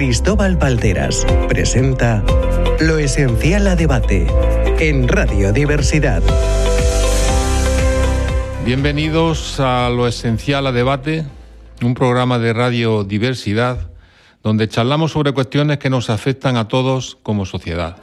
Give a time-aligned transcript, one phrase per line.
[0.00, 2.24] Cristóbal Valderas presenta
[2.80, 4.26] Lo Esencial a Debate
[4.78, 6.22] en Radio Diversidad.
[8.64, 11.26] Bienvenidos a Lo Esencial a Debate,
[11.82, 13.90] un programa de Radio Diversidad
[14.42, 17.98] donde charlamos sobre cuestiones que nos afectan a todos como sociedad.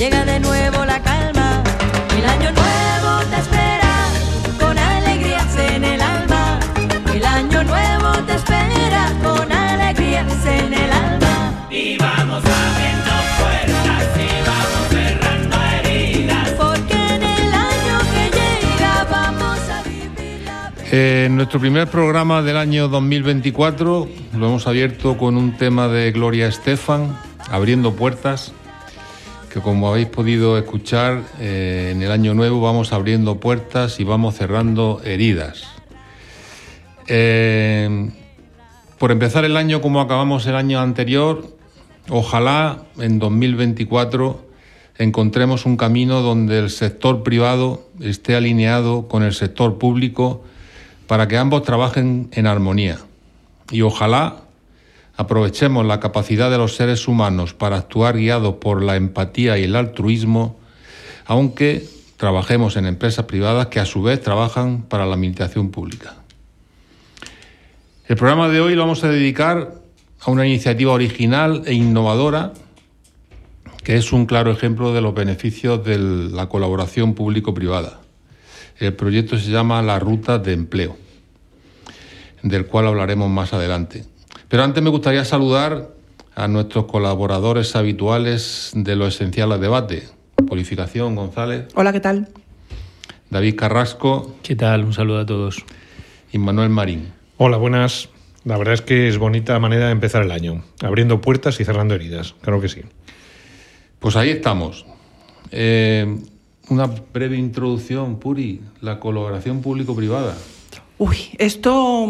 [0.00, 1.62] Llega de nuevo la calma.
[2.16, 3.92] El año nuevo te espera
[4.58, 6.58] con alegrías en el alma.
[7.14, 11.66] El año nuevo te espera con alegrías en el alma.
[11.70, 16.48] Y vamos abriendo puertas y vamos cerrando heridas.
[16.52, 22.56] Porque en el año que llega vamos a vivir la Eh, nuestro primer programa del
[22.56, 27.18] año 2024 lo hemos abierto con un tema de Gloria Estefan,
[27.50, 28.54] Abriendo Puertas,
[29.50, 34.36] que como habéis podido escuchar, eh, en el año nuevo vamos abriendo puertas y vamos
[34.36, 35.64] cerrando heridas.
[37.08, 38.10] Eh,
[38.98, 41.56] por empezar el año como acabamos el año anterior,
[42.08, 44.46] ojalá en 2024
[44.98, 50.44] encontremos un camino donde el sector privado esté alineado con el sector público
[51.08, 52.98] para que ambos trabajen en armonía.
[53.72, 54.39] Y ojalá
[55.20, 59.76] aprovechemos la capacidad de los seres humanos para actuar guiados por la empatía y el
[59.76, 60.58] altruismo,
[61.26, 61.84] aunque
[62.16, 66.14] trabajemos en empresas privadas que a su vez trabajan para la administración pública.
[68.08, 69.74] El programa de hoy lo vamos a dedicar
[70.20, 72.54] a una iniciativa original e innovadora
[73.84, 78.00] que es un claro ejemplo de los beneficios de la colaboración público-privada.
[78.78, 80.96] El proyecto se llama La Ruta de Empleo,
[82.42, 84.09] del cual hablaremos más adelante.
[84.50, 85.90] Pero antes me gustaría saludar
[86.34, 90.08] a nuestros colaboradores habituales de lo esencial al debate.
[90.48, 92.28] Polificación González, Hola, ¿qué tal?
[93.30, 94.84] David Carrasco ¿Qué tal?
[94.84, 95.64] Un saludo a todos.
[96.32, 97.12] y Manuel Marín.
[97.36, 98.08] Hola, buenas.
[98.42, 101.94] La verdad es que es bonita manera de empezar el año, abriendo puertas y cerrando
[101.94, 102.80] heridas, claro que sí.
[104.00, 104.84] Pues ahí estamos.
[105.52, 106.18] Eh,
[106.70, 110.36] una breve introducción, Puri, la colaboración público-privada.
[110.98, 112.08] Uy, esto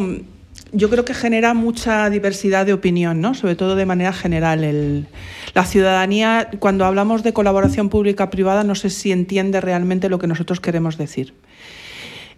[0.72, 3.34] yo creo que genera mucha diversidad de opinión, ¿no?
[3.34, 5.06] Sobre todo de manera general.
[5.54, 10.60] La ciudadanía, cuando hablamos de colaboración pública-privada, no sé si entiende realmente lo que nosotros
[10.60, 11.34] queremos decir.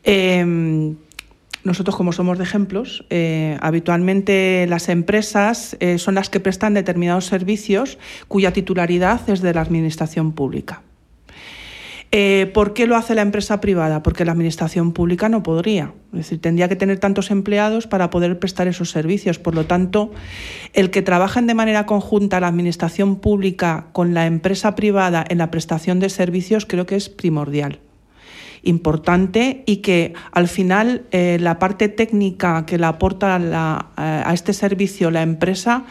[0.04, 0.94] Eh,
[1.65, 7.26] nosotros, como somos de ejemplos, eh, habitualmente las empresas eh, son las que prestan determinados
[7.26, 10.82] servicios cuya titularidad es de la administración pública.
[12.14, 14.02] Eh, ¿Por qué lo hace la empresa privada?
[14.02, 15.94] Porque la administración pública no podría.
[16.12, 19.38] Es decir, tendría que tener tantos empleados para poder prestar esos servicios.
[19.38, 20.10] Por lo tanto,
[20.74, 25.50] el que trabajen de manera conjunta la administración pública con la empresa privada en la
[25.50, 27.80] prestación de servicios creo que es primordial
[28.64, 34.52] importante y que al final eh, la parte técnica que le aporta a a este
[34.52, 35.84] servicio la empresa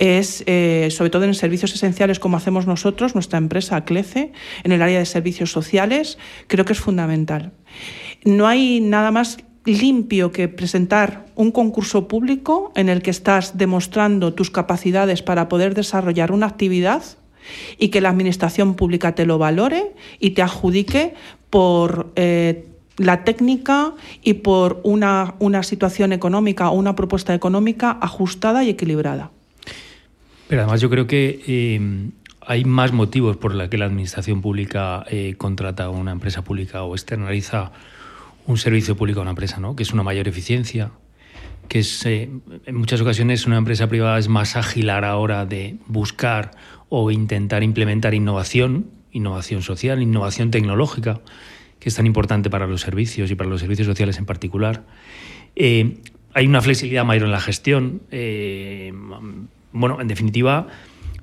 [0.00, 4.32] es, eh, sobre todo en servicios esenciales como hacemos nosotros, nuestra empresa CLECE,
[4.64, 7.52] en el área de servicios sociales, creo que es fundamental.
[8.24, 14.32] No hay nada más limpio que presentar un concurso público en el que estás demostrando
[14.32, 17.02] tus capacidades para poder desarrollar una actividad
[17.78, 21.12] y que la administración pública te lo valore y te adjudique
[21.50, 22.64] por eh,
[22.96, 29.30] la técnica y por una, una situación económica o una propuesta económica ajustada y equilibrada.
[30.50, 32.10] Pero además yo creo que eh,
[32.40, 36.82] hay más motivos por los que la administración pública eh, contrata a una empresa pública
[36.82, 37.70] o externaliza
[38.48, 39.76] un servicio público a una empresa, ¿no?
[39.76, 40.90] Que es una mayor eficiencia,
[41.68, 42.28] que es eh,
[42.66, 46.50] en muchas ocasiones una empresa privada es más ágil a la hora de buscar
[46.88, 51.20] o intentar implementar innovación, innovación social, innovación tecnológica,
[51.78, 54.82] que es tan importante para los servicios y para los servicios sociales en particular.
[55.54, 58.02] Hay una flexibilidad mayor en la gestión.
[59.72, 60.68] Bueno, en definitiva,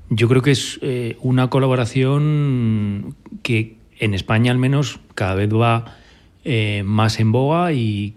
[0.10, 5.98] yo creo que es eh, una colaboración que en España al menos cada vez va
[6.46, 8.16] eh, más en boga y,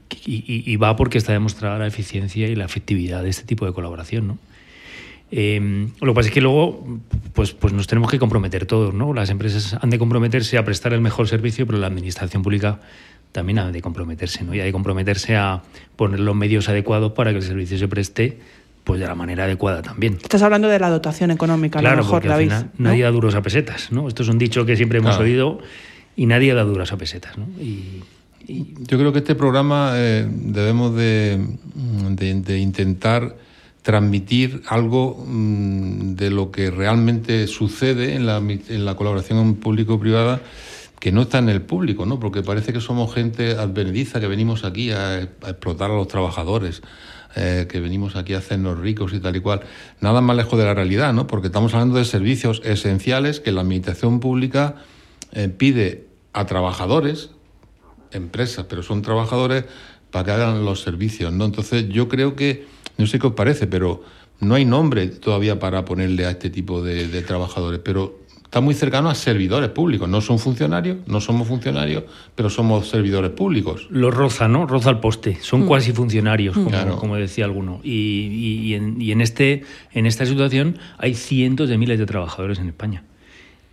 [0.80, 4.28] va porque está demostrada la eficiencia y la efectividad de este tipo de colaboración.
[4.28, 4.38] ¿no?
[5.32, 7.00] Eh, lo que pasa es que luego
[7.32, 9.14] pues, pues nos tenemos que comprometer todos, ¿no?
[9.14, 12.80] Las empresas han de comprometerse a prestar el mejor servicio, pero la administración pública
[13.32, 14.54] también ha de comprometerse, ¿no?
[14.54, 15.62] Y ha de comprometerse a
[15.96, 18.38] poner los medios adecuados para que el servicio se preste
[18.84, 20.14] pues de la manera adecuada también.
[20.22, 22.46] Estás hablando de la dotación económica, a Claro, lo mejor, David.
[22.48, 22.88] final ¿no?
[22.90, 24.08] nadie da duros a pesetas, ¿no?
[24.08, 25.24] Esto es un dicho que siempre hemos Claro.
[25.24, 25.58] oído
[26.16, 27.46] y nadie da duros a pesetas, ¿no?
[27.60, 28.02] Y,
[28.48, 31.38] y- Yo creo que este programa eh, debemos de,
[32.10, 33.36] de- de intentar
[33.82, 40.40] transmitir algo mm, de lo que realmente sucede en la, en la colaboración público-privada
[41.00, 42.20] que no está en el público, ¿no?
[42.20, 46.82] Porque parece que somos gente advenediza que venimos aquí a, explotar a los trabajadores,
[47.36, 49.62] eh, que venimos aquí a hacernos ricos y tal y cual.
[50.00, 51.26] Nada más lejos de la realidad, ¿no?
[51.26, 54.76] Porque estamos hablando de servicios esenciales que la administración pública
[55.32, 57.30] eh, pide a trabajadores,
[58.12, 59.64] empresas, pero son trabajadores
[60.10, 61.46] para que hagan los servicios, ¿no?
[61.46, 62.66] Entonces yo creo que,
[62.98, 64.04] no sé qué os parece, pero
[64.38, 68.19] no hay nombre todavía para ponerle a este tipo de, de trabajadores, pero
[68.50, 70.08] está muy cercano a servidores públicos.
[70.08, 72.02] No son funcionarios, no somos funcionarios,
[72.34, 73.86] pero somos servidores públicos.
[73.90, 74.66] lo roza, ¿no?
[74.66, 75.38] Roza el poste.
[75.40, 76.96] Son cuasi funcionarios, como, Claro.
[76.96, 77.80] como decía alguno.
[77.84, 79.62] Y, y- y en, y en este,
[79.92, 83.04] en esta situación hay cientos de miles de trabajadores en España.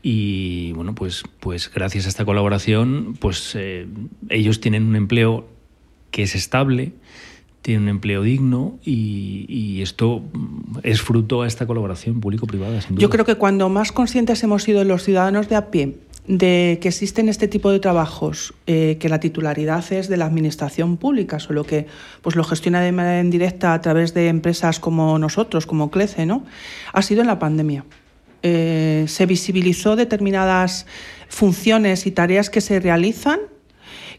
[0.03, 3.87] Y bueno, pues, pues gracias a esta colaboración, pues eh,
[4.29, 5.47] ellos tienen un empleo
[6.11, 6.93] que es estable,
[7.67, 10.21] tienen un empleo digno y, y esto
[10.83, 12.79] es fruto a esta colaboración público-privada.
[12.91, 15.97] Yo creo que cuando más conscientes hemos sido los ciudadanos de a pie
[16.27, 20.95] de que existen este tipo de trabajos, eh, que la titularidad es de la administración
[20.95, 21.87] pública, solo que
[22.21, 26.45] pues lo gestiona de manera indirecta a través de empresas como nosotros, como CLECE, ¿no?
[26.93, 27.83] Ha sido en la pandemia.
[28.43, 30.85] Eh, se visibilizó determinadas
[31.27, 33.41] funciones y tareas que se realizan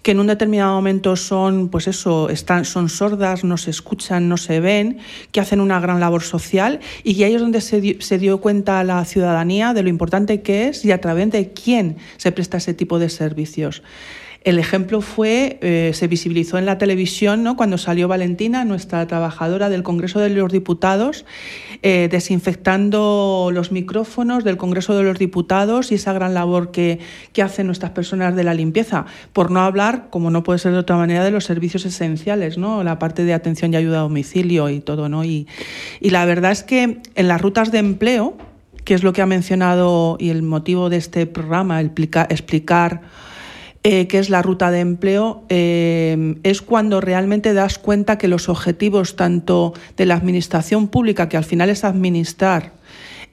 [0.02, 4.36] que en un determinado momento son, pues eso, están, son sordas, no se escuchan, no
[4.36, 4.98] se ven,
[5.32, 8.40] que hacen una gran labor social y que ahí es donde se dio, se dio
[8.40, 12.58] cuenta la ciudadanía de lo importante que es y a través de quién se presta
[12.58, 13.82] ese tipo de servicios.
[14.44, 17.56] El ejemplo fue, eh, se visibilizó en la televisión ¿no?
[17.56, 21.24] cuando salió Valentina, nuestra trabajadora del Congreso de los Diputados,
[21.82, 27.00] eh, desinfectando los micrófonos del Congreso de los Diputados y esa gran labor que,
[27.32, 29.06] que hacen nuestras personas de la limpieza.
[29.32, 32.84] Por no hablar, como no puede ser de otra manera, de los servicios esenciales, ¿no?
[32.84, 35.08] la parte de atención y ayuda a domicilio y todo.
[35.08, 35.24] ¿no?
[35.24, 35.48] Y,
[36.00, 38.36] y la verdad es que en las rutas de empleo,
[38.84, 43.02] que es lo que ha mencionado y el motivo de este programa, explicar
[43.90, 48.50] eh, qué es la ruta de empleo, eh, es cuando realmente das cuenta que los
[48.50, 52.72] objetivos tanto de la administración pública, que al final es administrar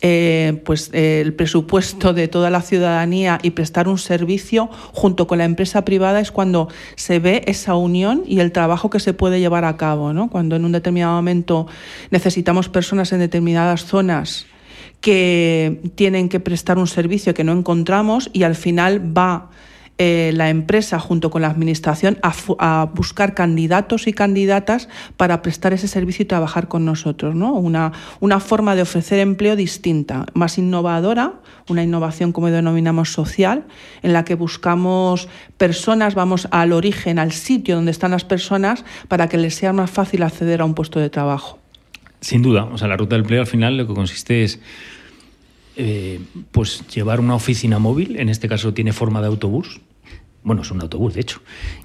[0.02, 5.40] eh, pues, eh, el presupuesto de toda la ciudadanía y prestar un servicio junto con
[5.40, 9.42] la empresa privada, es cuando se ve esa unión y el trabajo que se puede
[9.42, 10.14] llevar a cabo.
[10.14, 10.30] ¿no?
[10.30, 11.68] Cuando en un determinado momento
[12.12, 14.46] necesitamos personas en determinadas zonas
[15.02, 19.50] que tienen que prestar un servicio que no encontramos y al final va
[19.98, 25.88] eh, la empresa junto con la administración a, buscar candidatos y candidatas para prestar ese
[25.88, 27.34] servicio y trabajar con nosotros.
[27.34, 27.54] ¿no?
[27.54, 31.36] Una, una forma de ofrecer empleo distinta, más innovadora,
[31.70, 33.64] una innovación como denominamos social,
[34.04, 39.30] en la que buscamos personas, vamos al origen, al sitio donde están las personas para
[39.30, 41.58] que les sea más fácil acceder a un puesto de trabajo.
[42.20, 44.60] Sin duda, o sea, la ruta del empleo al final lo que consiste es
[45.78, 46.22] eh,
[46.52, 49.82] pues llevar una oficina móvil, en este caso tiene forma de autobús,
[50.46, 51.42] bueno, es un autobús de hecho,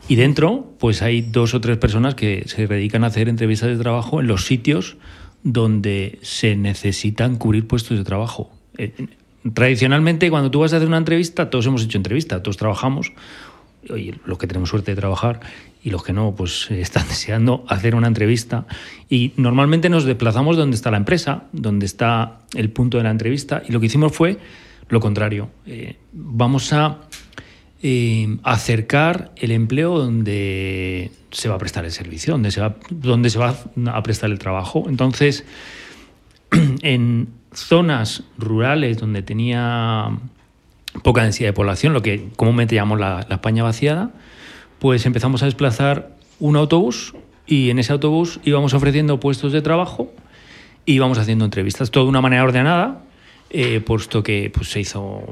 [0.06, 3.76] y dentro pues hay dos o tres personas que se dedican a hacer entrevistas de
[3.78, 4.96] trabajo en los sitios
[5.42, 8.50] donde se necesitan cubrir puestos de trabajo.
[8.76, 8.92] Eh,
[9.54, 13.12] tradicionalmente cuando tú vas a hacer una entrevista, todos hemos hecho entrevista, todos trabajamos,
[13.88, 15.40] oye, los que tenemos suerte de trabajar
[15.82, 18.66] y los que no, pues están deseando hacer una entrevista.
[19.08, 23.62] Y normalmente nos desplazamos donde está la empresa, donde está el punto de la entrevista.
[23.66, 24.38] Y lo que hicimos fue
[24.88, 25.48] lo contrario.
[25.66, 26.98] Eh, vamos a
[27.82, 33.30] eh, acercar el empleo donde se va a prestar el servicio, donde se va, donde
[33.30, 33.56] se va
[33.86, 34.84] a prestar el trabajo.
[34.88, 35.44] Entonces,
[36.82, 40.10] en zonas rurales donde tenía
[41.02, 44.10] poca densidad de población, lo que comúnmente llamamos la, la España vaciada,
[44.78, 47.14] pues empezamos a desplazar un autobús
[47.46, 50.12] y en ese autobús íbamos ofreciendo puestos de trabajo
[50.84, 53.02] y íbamos haciendo entrevistas, todo de una manera ordenada,
[53.50, 55.22] eh, puesto que pues, se hizo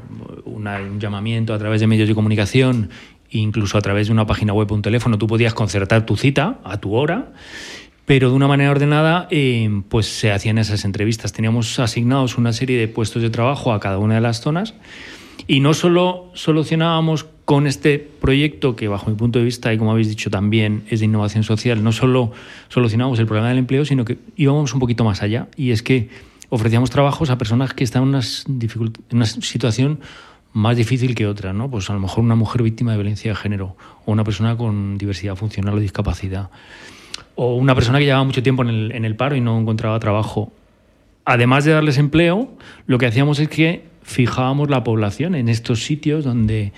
[0.45, 2.89] una- un llamamiento a través de medios de comunicación,
[3.31, 6.59] incluso a través de una página web o un teléfono, tú podías concertar tu cita
[6.63, 7.31] a tu hora,
[8.05, 11.31] pero de una manera ordenada eh, pues se hacían esas entrevistas.
[11.31, 14.73] Teníamos asignados una serie de puestos de trabajo a cada una de las zonas
[15.47, 19.91] y no solo solucionábamos con este proyecto, que bajo mi punto de vista, y como
[19.91, 22.31] habéis dicho también, es de innovación social, no solo
[22.67, 25.47] solucionábamos el problema del empleo, sino que íbamos un poquito más allá.
[25.55, 26.09] Y es que
[26.49, 28.21] ofrecíamos trabajos a personas que están en,
[29.11, 29.99] una situación
[30.51, 31.69] más difícil que otra, ¿no?
[31.69, 33.75] Pues a lo mejor una mujer víctima de violencia de género
[34.05, 36.49] o una persona con diversidad funcional o discapacidad
[37.35, 40.51] o una persona que llevaba mucho tiempo el, en el paro y no encontraba trabajo.
[41.23, 42.49] Además de darles empleo,
[42.87, 46.73] lo que hacíamos es que fijábamos la población en estos sitios donde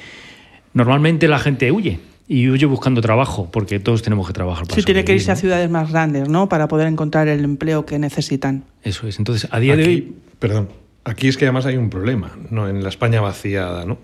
[0.73, 1.99] normalmente la gente huye
[2.33, 4.65] y huye buscando trabajo, porque todos tenemos que trabajar.
[4.65, 5.39] Para Sí, tiene que irse a ¿no?
[5.41, 6.47] ciudades más grandes, ¿no?
[6.47, 8.63] Para poder encontrar el empleo que necesitan.
[8.83, 9.19] Eso es.
[9.19, 10.69] Entonces, a día de Aquí- hoy, Perdón.
[11.03, 12.69] Aquí es que además hay un problema, ¿no?
[12.69, 13.97] En la España vaciada, ¿no?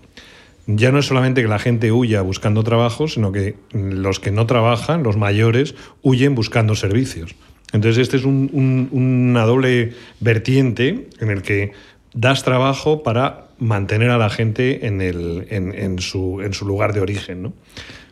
[0.66, 4.44] Ya no es solamente que la gente huya buscando trabajo, sino que los que no
[4.46, 7.34] trabajan, los mayores, huyen buscando servicios.
[7.72, 11.72] Entonces, este es un- un- una doble vertiente en el que
[12.12, 16.92] das trabajo para mantener a la gente en, el, en, en su, en su lugar
[16.92, 17.52] de origen, ¿no?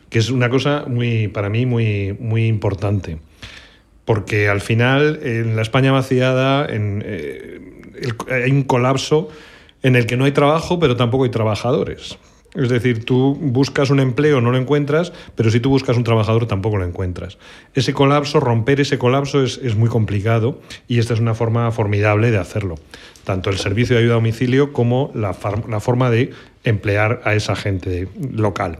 [0.09, 3.17] Que es una cosa muy, para mí muy, muy importante
[4.07, 7.59] porque al final en la España vaciada en, eh,
[8.31, 9.27] hay un colapso
[9.83, 12.17] en el que no hay trabajo, pero tampoco hay trabajadores.
[12.55, 16.47] Es decir, tú buscas un empleo, no lo encuentras, pero si tú buscas un trabajador
[16.47, 17.37] tampoco lo encuentras.
[17.73, 22.31] Ese colapso, romper ese colapso es, es muy complicado y esta es una forma formidable
[22.31, 22.75] de hacerlo.
[23.25, 25.35] Tanto el servicio de ayuda a domicilio como la,
[25.67, 26.31] la forma de
[26.63, 28.79] emplear a esa gente local.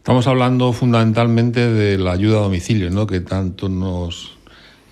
[0.00, 3.06] Estamos hablando fundamentalmente de la ayuda a domicilio, ¿no?
[3.06, 4.32] que tanto nos,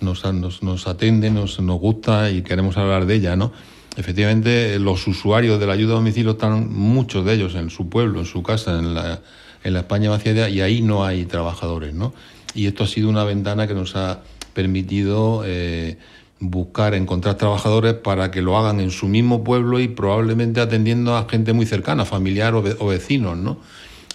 [0.01, 3.35] nos, nos, nos atende, nos, gusta y queremos hablar de ella.
[3.35, 3.51] ¿no?
[3.97, 8.19] Efectivamente, los usuarios de la ayuda a domicilio están muchos de ellos en su pueblo,
[8.19, 9.21] en su casa, en la,
[9.63, 11.95] en la España vaciada, y ahí no hay trabajadores.
[11.95, 12.13] ¿no?
[12.53, 14.19] Y esto ha sido una ventana que nos ha
[14.53, 15.97] permitido eh,
[16.39, 21.27] buscar, encontrar trabajadores para que lo hagan en su mismo pueblo y probablemente atendiendo a
[21.27, 23.57] gente muy cercana, familiar o, ve- o vecinos, ¿no?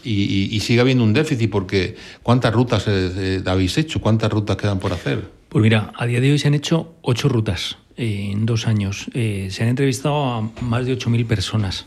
[0.05, 4.01] Y, y- y sigue habiendo un déficit porque ¿cuántas rutas eh, eh, habéis hecho?
[4.01, 5.31] ¿Cuántas rutas quedan por hacer?
[5.49, 9.07] Pues mira, a día de hoy se han hecho ocho rutas eh, en dos años.
[9.15, 11.87] Eh, se han entrevistado a más de 8.000 personas.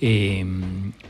[0.00, 0.44] Eh,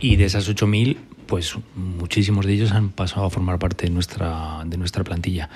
[0.01, 4.63] y de esas 8.000, pues muchísimos de ellos han pasado a formar parte de nuestra,
[4.67, 5.51] de nuestra plantilla.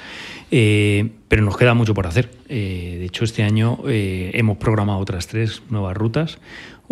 [0.50, 2.30] Eh, pero nos queda mucho por hacer.
[2.48, 6.38] Eh, de hecho, este año eh, hemos programado otras tres nuevas rutas.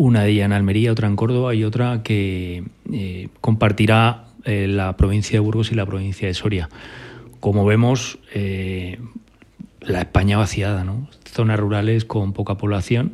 [0.00, 4.96] Una de ellas en Almería, otra en Córdoba y otra que eh, compartirá eh, la
[4.96, 6.70] provincia de Burgos y la provincia de Soria.
[7.38, 8.98] Como vemos, eh,
[9.82, 11.06] la España vaciada, ¿no?
[11.30, 13.12] Zonas rurales con poca población.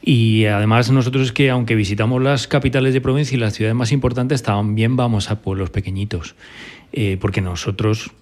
[0.00, 3.92] Y además nosotros es que aunque visitamos las capitales de provincia y las ciudades más
[3.92, 6.36] importantes, también vamos a pueblos pequeñitos,
[7.20, 8.12] porque nosotros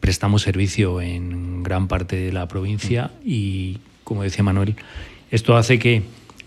[0.00, 4.76] prestamos servicio en gran parte de la provincia y, como decía Manuel,
[5.30, 6.02] esto hace que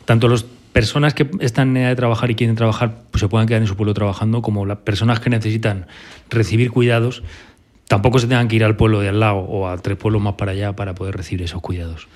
[0.05, 3.47] tanto las personas que están en edad de trabajar y quieren trabajar pues se puedan
[3.47, 5.87] quedar en su pueblo trabajando, como las personas que necesitan
[6.29, 7.23] recibir cuidados
[7.87, 10.33] tampoco se tengan que ir al pueblo de al lado o a tres pueblos más
[10.33, 12.07] para allá para poder recibir esos cuidados.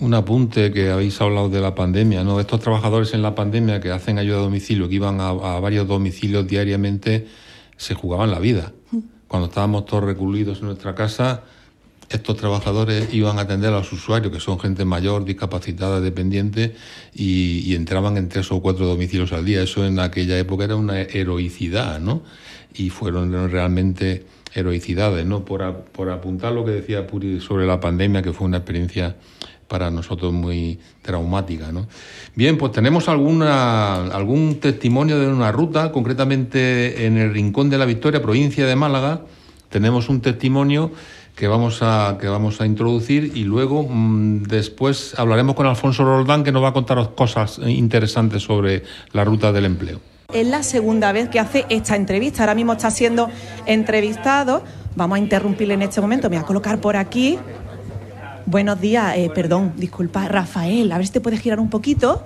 [0.00, 2.38] Un apunte que habéis hablado de la pandemia, ¿no?
[2.38, 5.88] Estos trabajadores en la pandemia que hacen ayuda a domicilio, que iban a, a varios
[5.88, 7.26] domicilios diariamente,
[7.76, 8.72] se jugaban la vida.
[9.26, 11.42] Cuando estábamos todos recluidos en nuestra casa,
[12.10, 16.74] estos trabajadores iban a atender a los usuarios, que son gente mayor, discapacitada, dependiente,
[17.14, 19.62] y, entraban en tres o cuatro domicilios al día.
[19.62, 22.22] Eso en aquella época era una heroicidad, ¿no?
[22.74, 24.24] Y fueron realmente
[24.54, 25.44] heroicidades, ¿no?
[25.44, 25.62] Por
[26.10, 29.16] apuntar lo que decía Puri sobre la pandemia, que fue una experiencia
[29.68, 31.86] para nosotros muy traumática, ¿no?
[32.34, 37.84] Bien, pues tenemos alguna, algún testimonio de una ruta, concretamente en el Rincón de la
[37.84, 39.22] Victoria, provincia de Málaga,
[39.68, 40.90] tenemos un testimonio
[41.38, 46.42] que vamos a, que vamos a introducir y luego mm, después hablaremos con Alfonso Roldán
[46.42, 50.00] que nos va a contar cosas interesantes sobre la ruta del empleo.
[50.32, 52.42] Es la segunda vez que hace esta entrevista.
[52.42, 53.30] Ahora mismo está siendo
[53.66, 54.64] entrevistado.
[54.96, 56.28] Vamos a interrumpirle en este momento.
[56.28, 57.38] Me voy a colocar por aquí.
[58.44, 60.90] Buenos días, eh, perdón, disculpa, Rafael.
[60.90, 62.24] A ver si te puedes girar un poquito.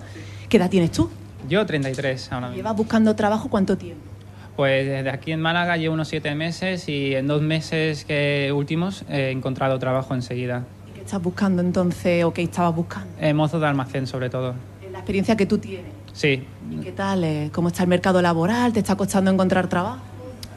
[0.48, 1.10] ¿Qué edad tienes tú?
[1.50, 2.56] Yo 33 ahora mismo.
[2.56, 4.11] ¿Llevas buscando trabajo cuánto tiempo?
[4.56, 9.04] Pues desde aquí en Málaga llevo unos siete meses y en dos meses que últimos
[9.08, 10.64] he encontrado trabajo enseguida.
[10.90, 13.08] ¿Y ¿Qué estás buscando entonces o qué estabas buscando?
[13.20, 14.54] Eh, mozo de almacén sobre todo.
[14.90, 15.90] La experiencia que tú tienes.
[16.12, 16.44] Sí.
[16.70, 17.24] ¿Y qué tal?
[17.24, 18.74] eh, ¿Cómo está el mercado laboral?
[18.74, 20.00] ¿Te está costando encontrar trabajo?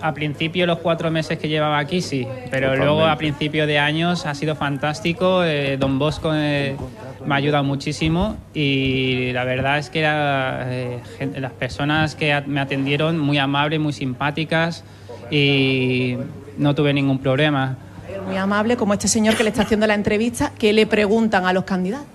[0.01, 4.25] A principio los cuatro meses que llevaba aquí sí, pero luego a principio de años
[4.25, 5.43] ha sido fantástico.
[5.43, 6.75] eh, Don Bosco eh,
[7.25, 10.99] me ha ayudado muchísimo y la verdad es que era, eh,
[11.37, 14.83] las personas que me atendieron muy amables, muy simpáticas
[15.31, 16.17] y
[16.57, 17.77] no tuve ningún problema.
[18.27, 21.53] Muy amable, como este señor que le está haciendo la entrevista, que le preguntan a
[21.53, 22.14] los candidatos.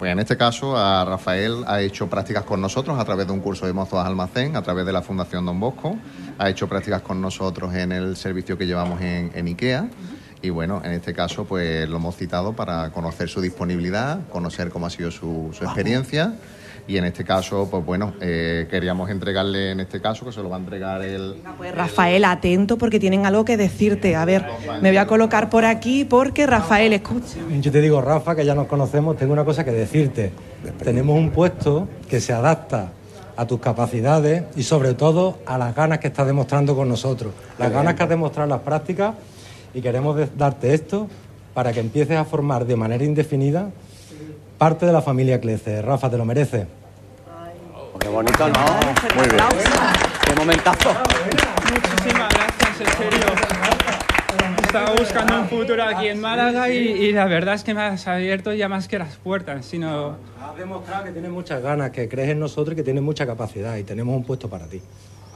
[0.00, 3.40] Pues en este caso, a Rafael ha hecho prácticas con nosotros a través de un
[3.40, 5.98] curso de mozos almacén, a través de la Fundación Don Bosco.
[6.38, 9.90] Ha hecho prácticas con nosotros en el servicio que llevamos en, en IKEA.
[10.40, 14.86] Y bueno, en este caso pues lo hemos citado para conocer su disponibilidad, conocer cómo
[14.86, 16.32] ha sido su, su experiencia
[16.90, 20.50] y en este caso, pues bueno, eh, queríamos entregarle en este caso, que se lo
[20.50, 21.36] va a entregar el...
[21.56, 24.16] Pues Rafael, atento porque tienen algo que decirte.
[24.16, 24.44] A ver,
[24.82, 27.38] me voy a colocar por aquí porque Rafael, escucha.
[27.60, 30.32] Yo te digo, Rafa, que ya nos conocemos, tengo una cosa que decirte.
[30.82, 32.90] Tenemos un puesto que se adapta
[33.36, 37.32] a tus capacidades y sobre todo a las ganas que estás demostrando con nosotros.
[37.56, 39.14] Las ganas que has demostrado en las prácticas
[39.74, 41.06] y queremos darte esto
[41.54, 43.70] para que empieces a formar de manera indefinida
[44.58, 45.80] parte de la familia Clece.
[45.80, 46.66] Rafa, te lo mereces.
[48.00, 48.64] Qué bonito, ¿no?
[49.16, 49.44] Muy bien.
[50.26, 50.94] Qué momentazo.
[51.72, 53.26] Muchísimas gracias, en serio.
[54.62, 58.06] Estaba buscando un futuro aquí en Málaga y, y la verdad es que me has
[58.06, 60.16] abierto ya más que las puertas, sino...
[60.40, 63.76] Has demostrado que tienes muchas ganas, que crees en nosotros y que tienes mucha capacidad
[63.76, 64.80] y tenemos un puesto para ti.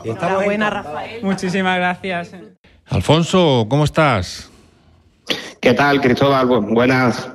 [0.04, 0.94] Y estamos Enhorabuena, encantados.
[0.94, 1.22] Rafael.
[1.24, 2.30] Muchísimas gracias.
[2.86, 4.50] Alfonso, ¿cómo estás?
[5.60, 6.46] ¿Qué tal, Cristóbal?
[6.46, 7.28] Bu- Buenas.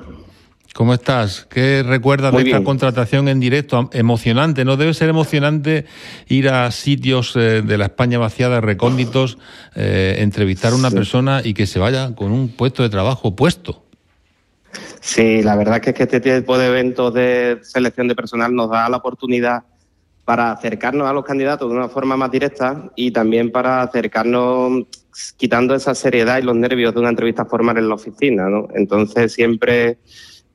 [0.80, 1.46] ¿Cómo estás?
[1.50, 3.90] ¿Qué recuerdas Muy de esta contratación en directo?
[3.92, 4.78] Emocionante, ¿no?
[4.78, 5.84] Debe ser emocionante
[6.30, 9.38] ir a sitios eh, de la España vaciada, recónditos,
[9.76, 13.84] eh, entrevistar a una persona y que se vaya con un puesto de trabajo puesto.
[15.02, 18.70] Sí, la verdad que es que este tipo de eventos de selección de personal nos
[18.70, 19.64] da la oportunidad
[20.24, 24.86] para acercarnos a los candidatos de una forma más directa y también para acercarnos
[25.36, 28.70] quitando esa seriedad y los nervios de una entrevista formal en la oficina, ¿no?
[28.74, 29.98] Entonces siempre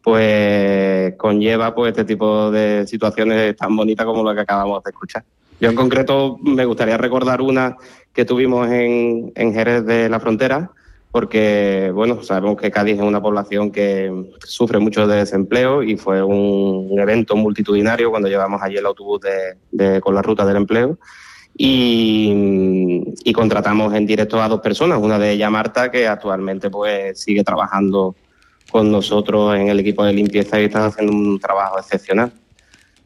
[0.05, 5.25] pues conlleva pues este tipo de situaciones tan bonitas como lo que acabamos de escuchar.
[5.61, 7.77] Yo en concreto me gustaría recordar una
[8.13, 10.71] que tuvimos en, en Jerez de la Frontera,
[11.11, 16.23] porque bueno, sabemos que Cádiz es una población que sufre mucho de desempleo y fue
[16.23, 19.21] un evento multitudinario cuando llevamos allí el autobús
[19.71, 20.99] de- con la ruta del empleo
[21.57, 27.21] y, y contratamos en directo a dos personas, una de ellas Marta, que actualmente pues
[27.21, 28.17] sigue trabajando
[28.75, 32.33] con nosotros en el equipo de limpieza y está haciendo un trabajo excepcional.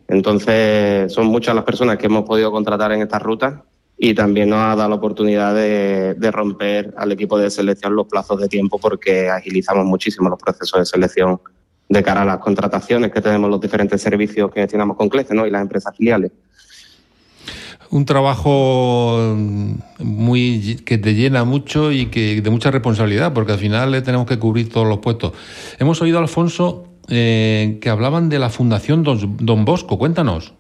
[0.09, 3.65] Entonces, son muchas las personas que hemos podido contratar en esta ruta
[3.99, 8.07] y también nos ha dado la oportunidad de, de romper al equipo de selección los
[8.07, 11.39] plazos de tiempo porque agilizamos muchísimo los procesos de selección
[11.87, 15.47] de cara a las contrataciones que tenemos los diferentes servicios que gestionamos con CLECE ¿no?
[15.47, 16.33] y las empresas filiales.
[17.91, 23.59] Un trabajo mm, muy que te llena mucho y que de mucha responsabilidad, porque al
[23.59, 25.33] final le tenemos que cubrir todos los puestos.
[25.79, 29.99] Hemos oído, Alfonso, eh, que hablaban de la Fundación Don, Don Bosco.
[29.99, 30.53] Cuéntanos.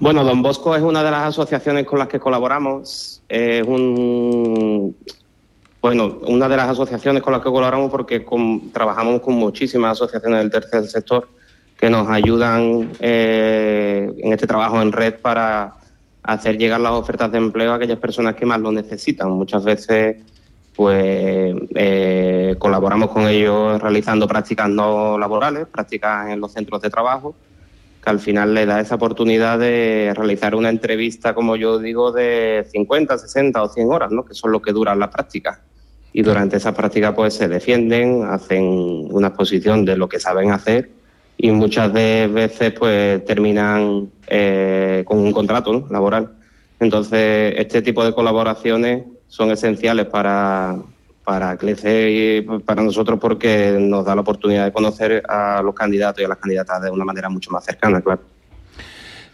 [0.00, 3.22] Bueno, Don Bosco es una de las asociaciones con las que colaboramos.
[3.28, 4.96] Es un,
[5.80, 8.26] bueno, una de las asociaciones con las que colaboramos porque
[8.72, 11.28] trabajamos con muchísimas asociaciones del tercer sector
[11.76, 15.74] que nos ayudan eh, en este trabajo en red para
[16.22, 19.30] hacer llegar las ofertas de empleo a aquellas personas que más lo necesitan.
[19.30, 20.16] Muchas veces
[20.74, 27.34] pues eh, colaboramos con ellos realizando prácticas no laborales, prácticas en los centros de trabajo,
[28.02, 32.66] que al final le da esa oportunidad de realizar una entrevista, como yo digo, de
[32.70, 34.24] 50, 60 o 100 horas, ¿no?
[34.24, 35.60] que son lo que duran las prácticas.
[36.12, 38.64] Y durante esa práctica pues se defienden, hacen
[39.10, 40.95] una exposición de lo que saben hacer
[41.38, 45.86] y muchas de veces pues terminan eh, con un contrato ¿no?
[45.90, 46.32] laboral.
[46.80, 50.76] Entonces, este tipo de colaboraciones son esenciales para,
[51.24, 56.22] para CLECE y para nosotros porque nos da la oportunidad de conocer a los candidatos
[56.22, 58.20] y a las candidatas de una manera mucho más cercana, claro.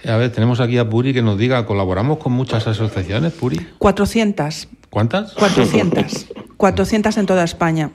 [0.04, 3.58] A ver, tenemos aquí a Puri que nos diga, ¿colaboramos con muchas asociaciones, Puri?
[3.78, 4.68] 400.
[4.90, 5.32] ¿Cuántas?
[5.34, 6.26] 400.
[6.56, 7.90] 400 en toda España.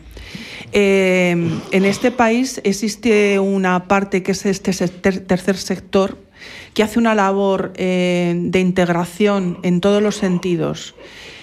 [0.73, 1.31] Eh,
[1.71, 6.17] en este país existe una parte que es este tercer sector
[6.73, 10.93] que hace una labor eh, de integración en todos los sentidos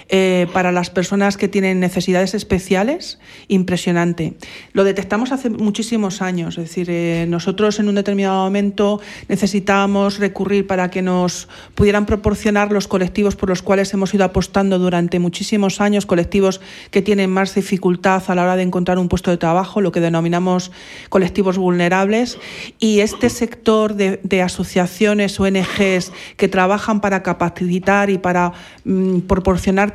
[0.08, 4.34] eh, para las personas que tienen necesidades especiales impresionante.
[4.72, 10.66] Lo detectamos hace muchísimos años, es decir, eh, nosotros en un determinado momento necesitábamos recurrir
[10.66, 15.80] para que nos pudieran proporcionar los colectivos por los cuales hemos ido apostando durante muchísimos
[15.80, 19.80] años, colectivos que tienen más dificultad a la hora de encontrar un puesto de trabajo,
[19.80, 20.70] lo que denominamos
[21.08, 22.38] colectivos vulnerables,
[22.78, 28.52] y este sector de, de asociaciones, ONGs, que trabajan para capacitar y para
[28.84, 29.20] mm,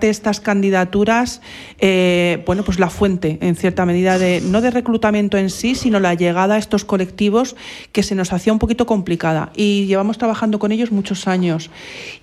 [0.08, 1.42] estas candidaturas,
[1.80, 6.00] eh, bueno, pues la fuente, en cierta medida, de no de reclutamiento en sí, sino
[6.00, 7.56] la llegada a estos colectivos
[7.92, 9.52] que se nos hacía un poquito complicada.
[9.56, 11.70] Y llevamos trabajando con ellos muchos años.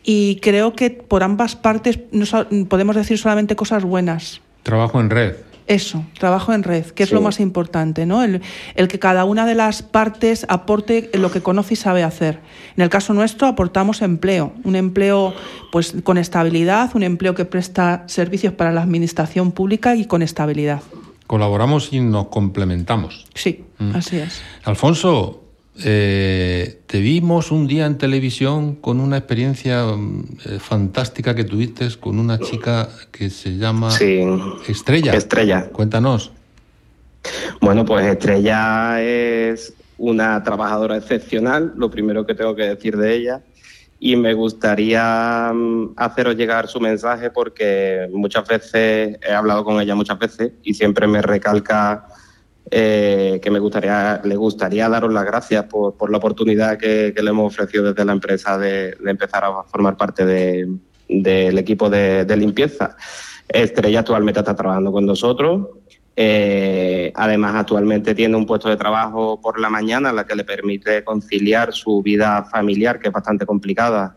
[0.05, 2.25] Y creo que por ambas partes no
[2.69, 4.41] podemos decir solamente cosas buenas.
[4.63, 5.35] Trabajo en red.
[5.67, 7.15] Eso, trabajo en red, que es Sí.
[7.15, 8.23] lo más importante, ¿no?
[8.23, 8.41] El,
[8.77, 12.39] el que cada una de las partes aporte lo que conoce y sabe hacer.
[12.77, 15.35] En el caso nuestro aportamos empleo, un empleo
[15.73, 20.83] pues con estabilidad, un empleo que presta servicios para la administración pública y con estabilidad.
[21.27, 23.25] colaboramos y nos complementamos.
[23.35, 23.97] Sí, Mm.
[23.97, 24.41] así es.
[24.63, 25.43] Alfonso,
[25.85, 31.89] eh, te vimos un día en televisión con una experiencia mm, eh, fantástica que tuviste
[32.01, 34.21] con una chica que se llama Sí.
[34.69, 35.13] Estrella.
[35.15, 35.69] Estrella.
[35.71, 36.33] Cuéntanos.
[37.61, 43.41] Bueno, pues Estrella es una trabajadora excepcional, lo primero que tengo que decir de ella.
[43.99, 49.95] Y me gustaría mm, haceros llegar su mensaje porque muchas veces he hablado con ella
[49.95, 52.07] muchas veces y siempre me recalca
[52.71, 57.31] eh, que me gustaría, le gustaría daros las gracias por, por la oportunidad que, le
[57.31, 60.69] hemos ofrecido desde la empresa de, empezar a formar parte de-
[61.09, 62.97] del equipo de, de limpieza.
[63.49, 65.69] Estrella actualmente está trabajando con nosotros.
[66.17, 71.05] Eh, además, actualmente tiene un puesto de trabajo por la mañana, la que le permite
[71.05, 74.17] conciliar su vida familiar, que es bastante complicada,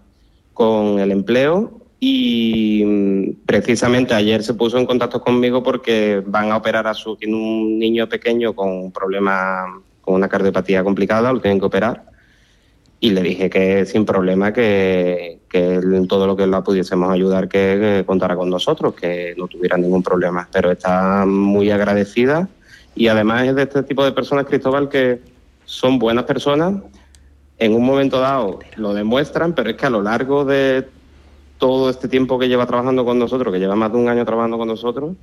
[0.54, 1.79] con el empleo.
[2.00, 7.16] Y mm, precisamente ayer se puso en contacto conmigo porque van a operar a su.
[7.16, 12.06] Tiene un niño pequeño con un problema, con una cardiopatía complicada, lo tienen que operar.
[13.02, 17.78] Y le dije que sin problema que, que todo lo que la pudiésemos ayudar, que,
[17.80, 20.48] que contara con nosotros, que no tuviera ningún problema.
[20.52, 22.50] Pero está muy agradecida
[22.96, 25.22] y además es de este tipo de personas, Cristóbal, que
[25.64, 26.76] son buenas personas.
[27.58, 30.86] En un momento dado lo demuestran, pero es que a lo largo de
[31.60, 34.58] todo este tiempo que lleva trabajando con nosotros, que lleva más de un año trabajando
[34.58, 35.16] con nosotros,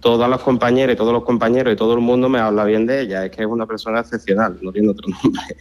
[0.00, 3.02] todas las compañeras y todos los compañeros y todo el mundo me habla bien de
[3.02, 3.24] ella.
[3.24, 5.56] Es que es una persona excepcional, no tiene otro nombre.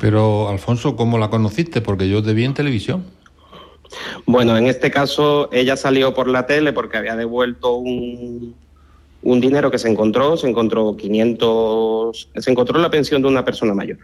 [0.00, 1.80] Pero, Alfonso, ¿cómo la conociste?
[1.80, 3.04] Porque yo te vi en televisión.
[4.26, 8.54] Bueno, en este caso ella salió por la tele porque había devuelto un,
[9.22, 13.74] un dinero que se encontró, se encontró 500, se encontró la pensión de una persona
[13.74, 13.98] mayor.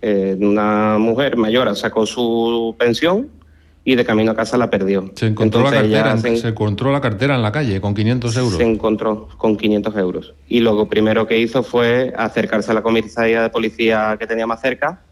[0.00, 3.28] Eh, una mujer mayor sacó su pensión
[3.84, 5.10] y de camino a casa la perdió.
[5.16, 8.36] Se encontró, la Entonces cartera, se- se encontró la cartera en la calle con 500
[8.36, 8.56] euros.
[8.58, 10.34] se encontró con 500 euros.
[10.48, 14.60] Y lo primero que hizo fue acercarse a la comisaría de policía que tenía más
[14.60, 15.02] cerca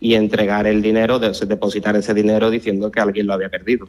[0.00, 3.86] y entregar el dinero, de- depositar ese dinero diciendo que alguien lo había perdido.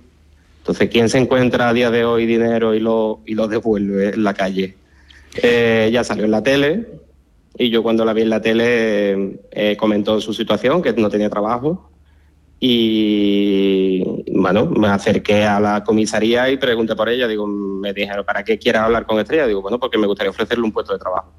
[0.60, 4.24] Entonces, ¿quién se encuentra a día de hoy dinero y lo, y lo devuelve en
[4.24, 4.76] la calle?
[5.42, 6.88] Eh, ya salió en la tele
[7.58, 11.30] y yo cuando la vi en la tele eh, comentó su situación, que no tenía
[11.30, 11.89] trabajo.
[12.60, 17.28] Y bueno, me acerqué a la comisaría y pregunté por ella.
[17.28, 19.48] Digo, me dijeron, ¿para qué quieras hablar con Estrella?
[19.48, 21.32] Digo, bueno, porque me gustaría ofrecerle un puesto de trabajo.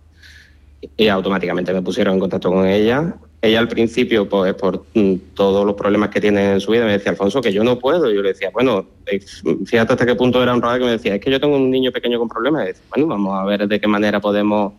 [0.97, 3.15] Y automáticamente me pusieron en contacto con ella.
[3.43, 6.93] Ella al principio, pues por mm, todos los problemas que tiene en su vida, me
[6.93, 8.11] decía, Alfonso, que yo no puedo.
[8.11, 9.21] Y yo le decía, bueno, eh,
[9.67, 11.93] fíjate hasta qué punto era honrada que me decía, es que yo tengo un niño
[11.93, 12.65] pequeño con problemas.
[12.65, 14.73] Y decía, bueno, vamos a ver de qué manera podemos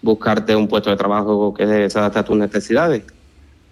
[0.00, 3.02] buscarte un puesto de trabajo que se adapte a tus necesidades.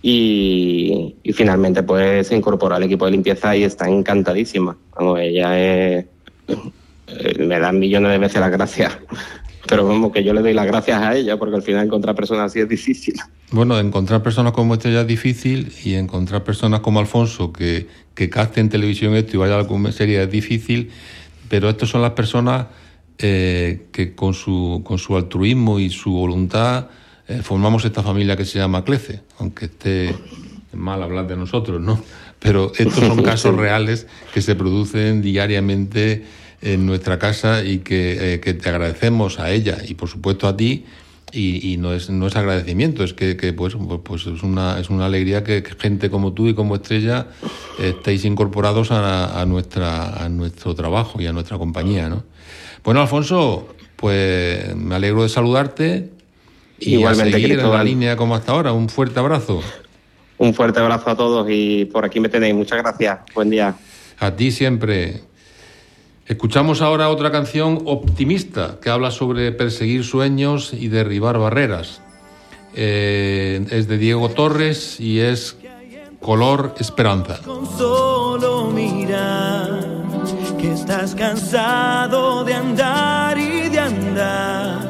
[0.03, 4.77] Y, finalmente pues se incorporó al equipo de limpieza y está encantadísima.
[4.97, 6.07] Vamos, ella es,
[6.49, 8.99] eh, me da millones de veces las gracias.
[9.69, 12.47] Pero vamos, que yo le doy las gracias a ella porque al final encontrar personas
[12.47, 13.15] así es difícil.
[13.53, 18.31] Bueno, encontrar personas como este ya es difícil y encontrar personas como Alfonso que, que
[18.31, 20.91] caste en televisión esto y vaya a alguna serie es difícil,
[21.49, 22.67] pero estas son las personas
[23.19, 26.89] eh, que con su, con su altruismo y su voluntad
[27.31, 30.15] eh, formamos esta familia que se llama Clece, aunque esté
[30.73, 32.03] mal hablar de nosotros, ¿no?
[32.41, 36.25] Pero estos son casos reales que se producen diariamente
[36.61, 40.57] en nuestra casa y que, eh, que te agradecemos a ella y por supuesto a
[40.57, 40.85] ti
[41.33, 44.91] y, y no es no es agradecimiento es que, que, pues, pues- es una es
[44.91, 47.29] una alegría que, que gente como tú y como Estrella
[47.79, 52.25] estéis incorporados a, a nuestra a nuestro trabajo y a nuestra compañía ¿no?
[52.85, 56.11] bueno Alfonso pues me alegro de saludarte
[56.81, 57.87] y Igualmente, a seguir en la Cristóbal.
[57.87, 59.63] línea como hasta ahora un fuerte abrazo
[60.39, 62.55] Un fuerte abrazo a todos y por aquí me tenéis.
[62.55, 63.19] Muchas gracias.
[63.35, 63.75] Buen día.
[64.19, 65.21] A ti siempre.
[66.27, 72.01] Escuchamos ahora otra canción optimista que habla sobre perseguir sueños y derribar barreras.
[72.75, 75.57] Eh, es de Diego Torres y es
[76.21, 77.41] Color Esperanza.
[77.77, 79.81] Solo mira
[80.59, 84.90] que estás cansado de andar y de andar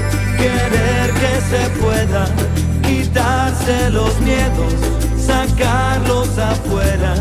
[1.51, 2.25] se pueda,
[2.81, 4.73] quitarse los miedos,
[5.19, 7.13] sacarlos afuera,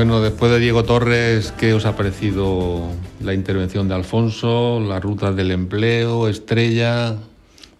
[0.00, 2.88] Bueno, después de Diego Torres, ¿qué os ha parecido
[3.22, 7.18] la intervención de Alfonso, la ruta del empleo, Estrella?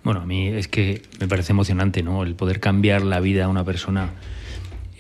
[0.05, 2.23] Bueno, a mí es que me parece emocionante, ¿no?
[2.23, 4.11] El poder cambiar la vida a una persona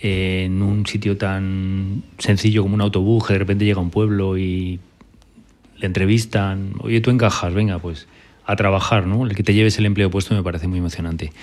[0.00, 4.38] en un sitio tan sencillo como un autobús, que de repente llega a un pueblo
[4.38, 4.80] y
[5.76, 8.08] le entrevistan, oye, tú encajas, venga, pues
[8.46, 9.26] a trabajar, ¿no?
[9.26, 11.34] El que te lleves el empleo puesto me parece muy emocionante.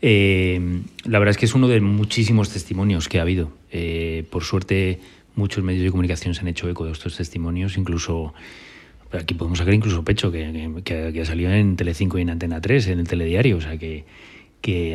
[0.00, 3.50] Eh, la verdad es que es uno de muchísimos testimonios que ha habido.
[3.72, 5.00] Eh, por suerte,
[5.36, 8.34] muchos medios de comunicación se han hecho eco de estos testimonios, incluso
[9.12, 12.60] aquí podemos sacar incluso Pecho, que, que, que ha salido en Telecinco y en Antena
[12.60, 14.04] 3, en el telediario, o sea que,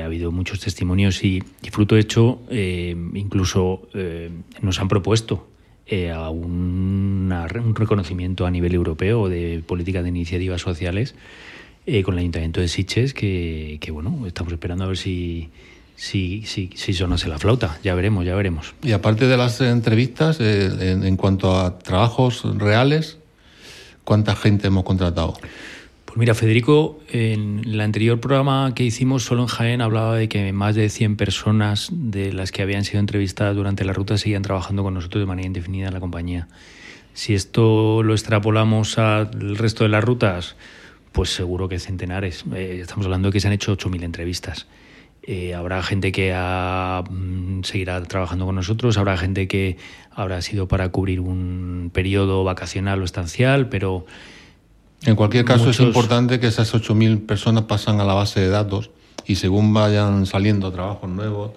[0.02, 5.48] ha habido muchos testimonios y, y fruto hecho, eh, incluso eh, nos han propuesto
[5.92, 11.16] eh, a un reconocimiento a nivel europeo de política de iniciativas sociales
[11.88, 15.50] eh, con el Ayuntamiento de Siches, que, bueno, estamos esperando a ver si,
[16.00, 17.78] si, si, si sonase la flauta.
[17.84, 18.74] Ya veremos, ya veremos.
[18.82, 23.18] Y aparte de las entrevistas, eh, en, en cuanto a trabajos reales,
[24.06, 25.34] ¿cuánta gente hemos contratado?
[26.06, 30.54] Pues mira, Federico, en el anterior programa que hicimos solo en Jaén hablaba de que
[30.54, 34.84] más de 100 personas de las que habían sido entrevistadas durante la ruta seguían trabajando
[34.84, 36.48] con nosotros de manera indefinida en la compañía.
[37.14, 40.56] Si esto lo extrapolamos al resto de las rutas,
[41.12, 42.46] pues seguro que centenares.
[42.56, 44.66] Eh, estamos hablando de que se han hecho 8.000 entrevistas.
[45.24, 49.78] Eh, habrá gente que ha, mm, seguirá trabajando con nosotros, habrá gente que
[50.12, 54.06] habrá sido para cubrir un periodo vacacional o estancial, pero
[55.06, 58.92] En cualquier caso, es importante que esas 8.000 personas pasan a la base de datos
[59.26, 61.52] y según vayan saliendo trabajos nuevos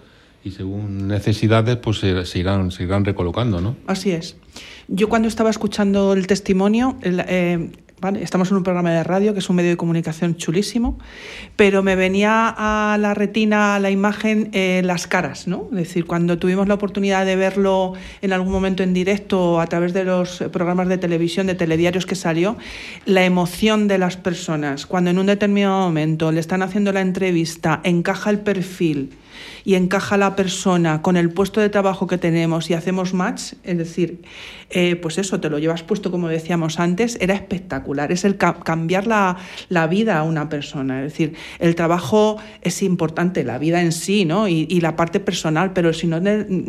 [0.44, 3.76] y según necesidades, pues se, se irán, se irán recolocando, ¿no?
[3.86, 4.36] Así es.
[4.88, 7.70] Yo cuando estaba escuchando el testimonio, el, eh,
[8.20, 10.98] estamos en un programa de radio que es un medio de comunicación chulísimo,
[11.56, 15.68] pero me venía a la retina la imagen eh, las caras, ¿no?
[15.72, 19.92] Es decir, cuando tuvimos la oportunidad de verlo en algún momento en directo a través
[19.92, 22.56] de los programas de televisión, de telediarios que salió,
[23.06, 27.80] la emoción de las personas, cuando en un determinado momento le están haciendo la entrevista,
[27.84, 29.10] encaja el perfil
[29.64, 33.78] y encaja la persona con el puesto de trabajo que tenemos y hacemos match, es
[33.78, 34.22] decir,
[34.70, 38.10] eh, pues eso, te lo llevas puesto como decíamos antes, era espectacular.
[38.10, 39.36] Es el ca- cambiar la,
[39.68, 41.04] la vida a una persona.
[41.04, 44.48] Es decir, el trabajo es importante, la vida en sí, ¿no?
[44.48, 46.20] Y, la parte personal, pero si no,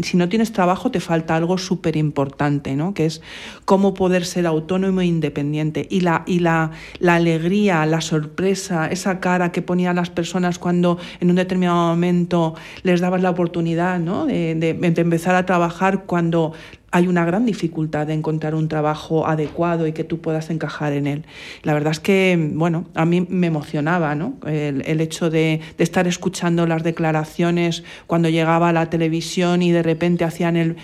[0.03, 2.93] si no tienes trabajo te falta algo súper importante, ¿no?
[2.93, 3.21] Que es
[3.65, 5.88] cómo poder ser autónomo e independiente.
[5.89, 10.99] Y la, y la, la alegría, la sorpresa, esa cara que ponían las personas cuando
[11.21, 12.53] en un determinado momento
[12.84, 14.26] les dabas la oportunidad ¿no?
[14.26, 14.52] de,
[14.98, 16.54] empezar a trabajar cuando
[16.91, 21.08] hay una gran dificultad de encontrar un trabajo adecuado y que tú puedas encajar en
[21.08, 21.24] él.
[21.63, 24.36] La verdad es que, bueno, a mí me emocionaba ¿no?
[24.46, 30.24] el, hecho de, estar escuchando las declaraciones cuando llegaba a la televisión y de repente
[30.24, 30.76] hacían el,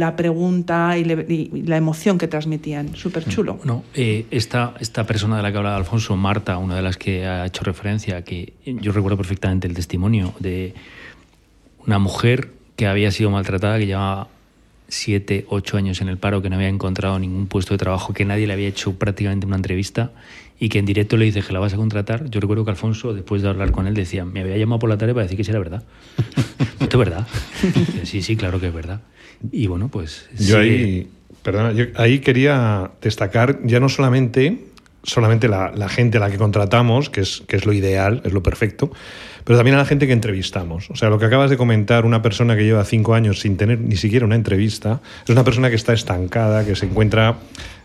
[0.00, 2.96] la pregunta y, le- y- la emoción que transmitían.
[2.96, 3.58] Súper chulo.
[3.94, 7.44] Eh, esta, esta persona de la que hablaba Alfonso, Marta, una de las que ha
[7.44, 10.72] hecho referencia, que yo recuerdo perfectamente el testimonio de
[11.86, 14.28] una mujer que había sido maltratada, que llevaba
[14.88, 18.24] siete, ocho años en el paro, que no había encontrado ningún puesto de trabajo, que
[18.24, 20.12] nadie le había hecho prácticamente una entrevista
[20.58, 22.28] y que en directo le dice que la vas a contratar.
[22.30, 24.98] Yo recuerdo que Alfonso, después de hablar con él, decía, me había llamado por la
[24.98, 25.82] tarde para decir que sí era verdad.
[26.80, 27.26] Esto es verdad.
[28.04, 29.00] Sí, sí, claro que es verdad.
[29.50, 30.28] Y bueno, pues...
[30.38, 31.08] Yo ahí,
[31.42, 34.66] perdona, yo ahí quería destacar ya no solamente,
[35.02, 38.42] solamente la, gente a la que contratamos, que es, que es lo ideal, es lo
[38.42, 38.90] perfecto,
[39.44, 40.90] pero también a la gente que entrevistamos.
[40.90, 43.80] O sea, lo que acabas de comentar, una persona que lleva cinco años sin tener
[43.80, 47.38] ni siquiera una entrevista, es una persona que está estancada, que se encuentra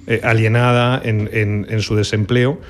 [0.05, 1.29] eh, alienada en,
[1.69, 2.61] en- su desempleo.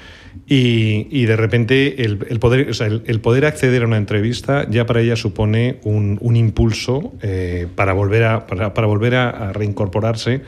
[0.47, 2.69] Y, y de repente el, el poder,
[3.07, 7.93] el, poder acceder a una entrevista ya para ella supone un, un impulso eh, para
[7.93, 10.41] volver, a, para, volver a reincorporarse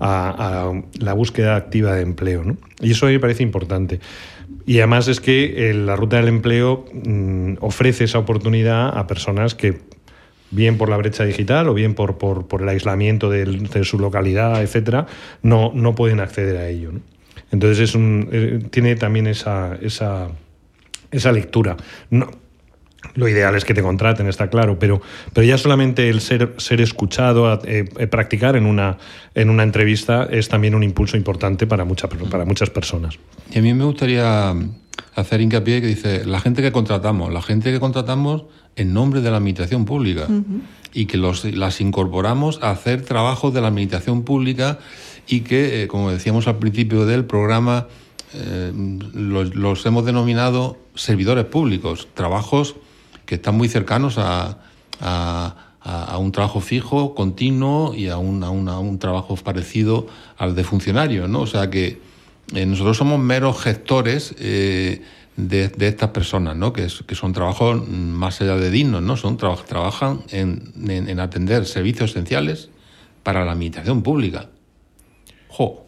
[0.00, 2.44] a, la búsqueda activa de empleo.
[2.44, 2.56] ¿no?
[2.80, 4.00] Y eso me parece importante.
[4.66, 9.54] Y además es que eh, la ruta del empleo mm, ofrece esa oportunidad a personas
[9.54, 9.80] que,
[10.50, 12.16] bien por la brecha digital o bien por,
[12.60, 15.06] el aislamiento de su localidad, etcétera,
[15.42, 16.92] no, no pueden acceder a ello.
[17.52, 20.28] Entonces es un, eh, tiene también esa, esa,
[21.10, 21.76] esa lectura.
[22.10, 22.30] No,
[23.14, 25.00] lo ideal es que te contraten, está claro, pero,
[25.32, 28.98] pero ya solamente el ser, ser escuchado, a- eh, eh, practicar en una,
[29.34, 33.18] en una entrevista es también un impulso importante para, mucha- para muchas personas.
[33.54, 34.54] Y a mí me gustaría
[35.14, 38.44] hacer hincapié que dice, la gente que contratamos, la gente que contratamos
[38.76, 40.26] en nombre de la administración pública
[40.92, 44.78] y que los, las incorporamos a hacer trabajos de la administración pública
[45.28, 47.86] y que, eh, como decíamos al principio del programa,
[48.34, 48.72] eh,
[49.14, 52.76] los, los hemos denominado servidores públicos, trabajos
[53.26, 54.58] que están muy cercanos a,
[55.00, 60.06] a- a, un trabajo fijo, continuo y a un, a un- a un trabajo parecido
[60.36, 61.42] al de funcionario, ¿no?
[61.42, 62.00] O sea que
[62.54, 65.02] eh, nosotros somos meros gestores eh,
[65.36, 66.72] de, de estas personas, ¿no?
[66.72, 69.16] Que, es- que son trabajos más allá de dignos, ¿no?
[69.16, 72.68] Son traba- trabajan en, en- en atender servicios esenciales
[73.22, 74.48] para la administración pública.
[75.48, 75.84] Jo.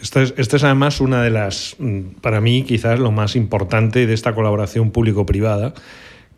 [0.00, 4.06] Esta es, esta es además una de las, mm, para mí quizás lo más importante
[4.06, 5.74] de esta colaboración público-privada,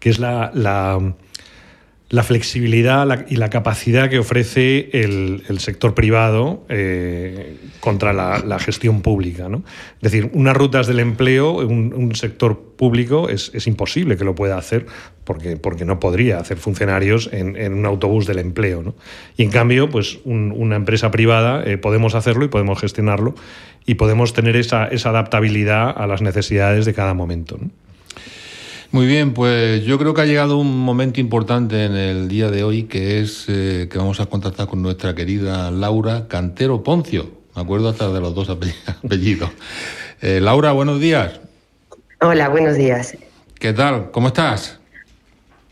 [0.01, 8.13] que es la, la, flexibilidad y la capacidad que ofrece el, sector privado eh, contra
[8.13, 9.49] la, gestión pública.
[9.49, 9.63] ¿no?
[9.97, 14.35] Es decir, unas rutas del empleo, un, un sector público es, es imposible que lo
[14.35, 14.87] pueda hacer
[15.25, 18.83] porque, porque no podría hacer funcionarios en, un autobús del empleo.
[18.83, 18.95] ¿no?
[19.37, 23.35] Y en cambio, pues un- una empresa privada eh, podemos hacerlo y podemos gestionarlo
[23.85, 27.59] y podemos tener esa, esa adaptabilidad a las necesidades de cada momento.
[27.61, 27.71] ¿no?
[28.93, 32.65] Muy bien, pues yo creo que ha llegado un momento importante en el día de
[32.65, 37.31] hoy, que es eh, que vamos a contactar con nuestra querida Laura Cantero Poncio.
[37.55, 38.75] Me acuerdo hasta de los dos ape-
[39.05, 39.51] apellidos.
[40.21, 41.41] Eh, Laura, buenos días.
[42.21, 43.17] Hola, buenos días.
[43.61, 44.11] ¿Qué tal?
[44.11, 44.79] ¿Cómo estás?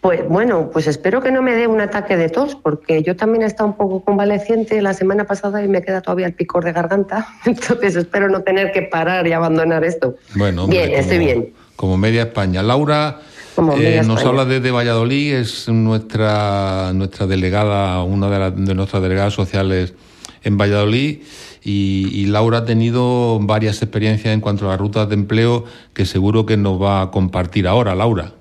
[0.00, 3.42] Pues bueno, pues espero que no me dé un ataque de tos, porque yo también
[3.42, 6.72] he estado un poco convaleciente la semana pasada y me queda todavía el picor de
[6.72, 7.26] garganta.
[7.46, 10.14] Entonces espero no tener que parar y abandonar esto.
[10.36, 11.52] Bueno, hombre, bien, estoy bien.
[11.78, 12.60] Como media España.
[12.60, 13.20] Laura
[13.56, 14.28] eh, nos España.
[14.28, 19.94] habla desde Valladolid, es nuestra, nuestra delegada, una de, las- de nuestras delegadas sociales
[20.42, 21.20] en Valladolid.
[21.62, 26.04] Y, y Laura ha tenido varias experiencias en cuanto a las rutas de empleo que
[26.04, 28.32] seguro que nos va a compartir ahora, Laura.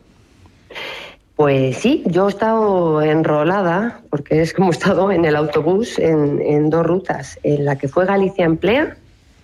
[1.35, 6.41] Pues sí, yo he estado enrolada, porque es como he estado en el autobús en,
[6.41, 8.97] en dos rutas, en la que fue Galicia Emplea,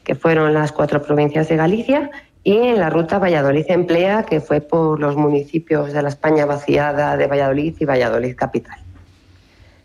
[0.03, 2.09] que fueron las cuatro provincias de Galicia,
[2.43, 7.15] y en la ruta Valladolid Emplea, que fue por los municipios de la España vaciada
[7.17, 8.77] de Valladolid y Valladolid Capital.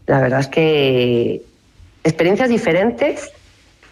[0.07, 1.42] La verdad es que
[2.03, 3.31] experiencias diferentes,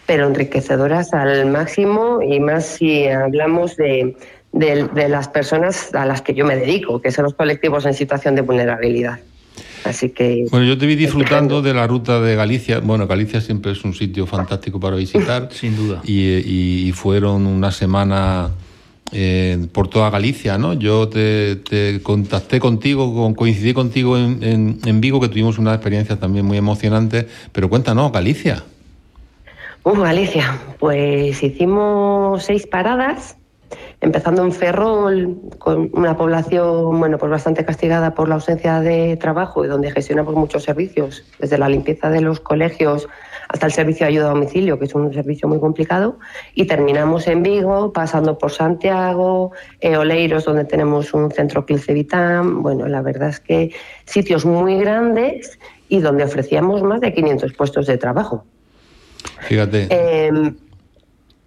[0.05, 4.17] pero enriquecedoras al máximo y más si hablamos de,
[4.51, 7.93] de- de las personas a las que yo me dedico, que son los colectivos en
[7.93, 9.19] situación de vulnerabilidad.
[9.87, 12.79] Así que Bueno, yo te vi disfrutando de la ruta de Galicia.
[12.79, 15.49] Bueno, Galicia siempre es un sitio fantástico para visitar.
[15.51, 16.01] Sin duda.
[16.03, 18.49] Y, y- y fueron una semana
[19.13, 20.73] eh, por toda Galicia, ¿no?
[20.73, 25.73] Yo te, te contacté contigo, con- coincidí contigo en, en- en Vigo, que tuvimos una
[25.73, 27.27] experiencia también muy emocionante.
[27.53, 28.63] Pero cuéntanos, Galicia.
[29.83, 33.37] Uh, Galicia, pues hicimos seis paradas,
[34.01, 39.65] empezando en Ferrol, con una población bueno, pues bastante castigada por la ausencia de trabajo
[39.65, 43.07] y donde gestionamos muchos servicios, desde la limpieza de los colegios
[43.49, 46.19] hasta el servicio de ayuda a domicilio, que es un servicio muy complicado,
[46.53, 52.61] y terminamos en Vigo, pasando por Santiago, eh, Oleiros, donde tenemos un centro Quilcevitam.
[52.61, 53.73] Bueno, la verdad es que
[54.05, 55.57] sitios muy grandes
[55.87, 58.43] y donde ofrecíamos más de 500 puestos de trabajo.
[59.41, 59.87] Fíjate.
[59.89, 60.31] Eh,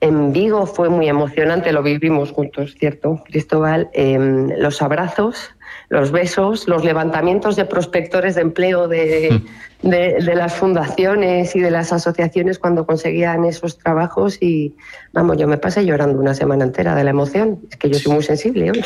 [0.01, 3.91] en Vigo fue muy emocionante, lo vivimos juntos, ¿cierto, Cristóbal?
[3.93, 4.19] Eh,
[4.59, 5.51] los abrazos,
[5.89, 9.43] los besos, los levantamientos de prospectores de empleo de,
[9.83, 14.75] de- de las fundaciones y de las asociaciones cuando conseguían esos trabajos y,
[15.13, 17.61] vamos, yo me pasé llorando una semana entera de la emoción.
[17.71, 18.83] Es que yo soy muy sensible, oye.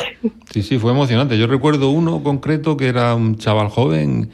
[0.51, 1.37] Sí, sí, fue emocionante.
[1.37, 4.31] Yo recuerdo uno concreto que era un chaval joven,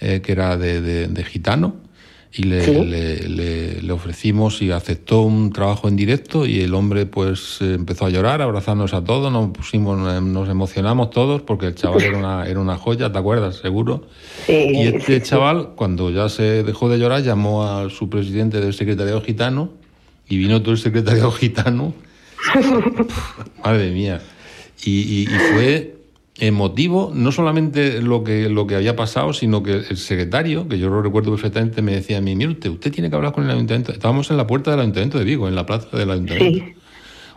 [0.00, 1.76] eh, que era de, de- de gitano,
[2.36, 2.72] y le, Sí.
[2.84, 7.74] le- le- le ofrecimos y aceptó un trabajo en directo y el hombre pues eh,
[7.74, 11.74] empezó a llorar, a abrazarnos a todos, nos pusimos, eh, nos emocionamos todos porque el
[11.76, 13.56] chaval era una, era una joya, ¿te acuerdas?
[13.56, 14.08] Seguro.
[14.48, 19.20] y este chaval, cuando ya se dejó de llorar, llamó a su presidente del secretariado
[19.22, 19.70] gitano
[20.28, 21.94] y vino todo el secretariado gitano
[23.64, 24.20] Madre mía.
[24.84, 25.93] Y, y- y fue
[26.38, 30.88] emotivo, no solamente lo que, lo que había pasado, sino que el secretario, que yo
[30.90, 33.50] lo recuerdo perfectamente, me decía a mí, mire usted, usted tiene que hablar con el
[33.50, 33.92] ayuntamiento.
[33.92, 36.64] Estábamos en la puerta del ayuntamiento de Vigo, en la plaza del ayuntamiento.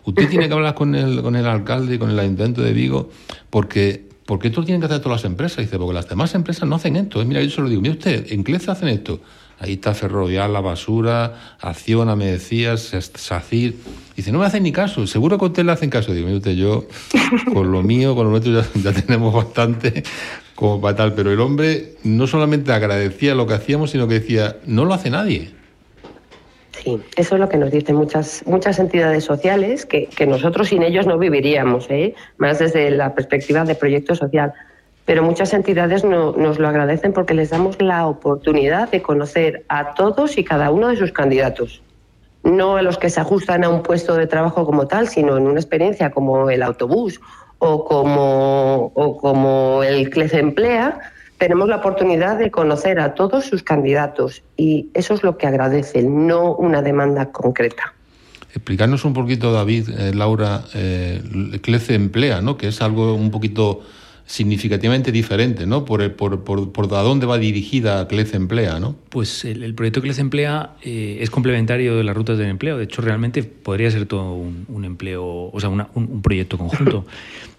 [0.03, 3.09] Usted tiene que hablar con el, con el alcalde y con el ayuntamiento de Vigo,
[3.49, 5.59] porque, porque esto lo tienen que hacer todas las empresas.
[5.59, 7.21] Dice, porque las demás empresas no hacen esto.
[7.21, 9.21] Y mira, yo se lo digo, mire usted, en Cleza hacen esto.
[9.57, 13.73] Ahí está Ferrovial, La Basura, Acciona, me decías, SACIR.
[14.15, 16.13] Dice, no me hacen ni caso, seguro que a usted le hacen caso.
[16.13, 16.87] Digo, mire usted, yo
[17.53, 20.03] con lo mío, con lo nuestro ya, ya tenemos bastante
[20.55, 21.13] como para tal.
[21.13, 25.09] Pero el hombre no solamente agradecía lo que hacíamos, sino que decía, no lo hace
[25.09, 25.56] nadie.
[26.83, 30.83] Sí, eso es lo que nos dicen muchas, muchas entidades sociales, que, que nosotros sin
[30.83, 32.13] ellos no viviríamos, ¿eh?
[32.37, 34.53] más desde la perspectiva de proyecto social.
[35.05, 39.93] Pero muchas entidades no- nos lo agradecen porque les damos la oportunidad de conocer a
[39.95, 41.81] todos y cada uno de sus candidatos.
[42.43, 45.47] No a los que se ajustan a un puesto de trabajo como tal, sino en
[45.47, 47.19] una experiencia como el autobús
[47.59, 50.99] o como, o como el CLEC Emplea,
[51.37, 56.27] tenemos la oportunidad de conocer a todos sus candidatos y eso es lo que agradecen,
[56.27, 57.93] no una demanda concreta.
[58.53, 61.21] Explicarnos un poquito, David, eh, Laura, eh,
[61.61, 62.57] CLECE emplea, ¿no?
[62.57, 63.81] que es algo un poquito
[64.25, 65.85] significativamente diferente, ¿no?
[65.85, 68.95] Por, el- por, por, por a dónde va dirigida CLECE emplea, ¿no?
[69.09, 72.77] Pues el, el proyecto les emplea eh, es complementario de las rutas del empleo.
[72.77, 76.57] De hecho, realmente podría ser todo un, un empleo, o sea, una- un, un proyecto
[76.57, 77.05] conjunto.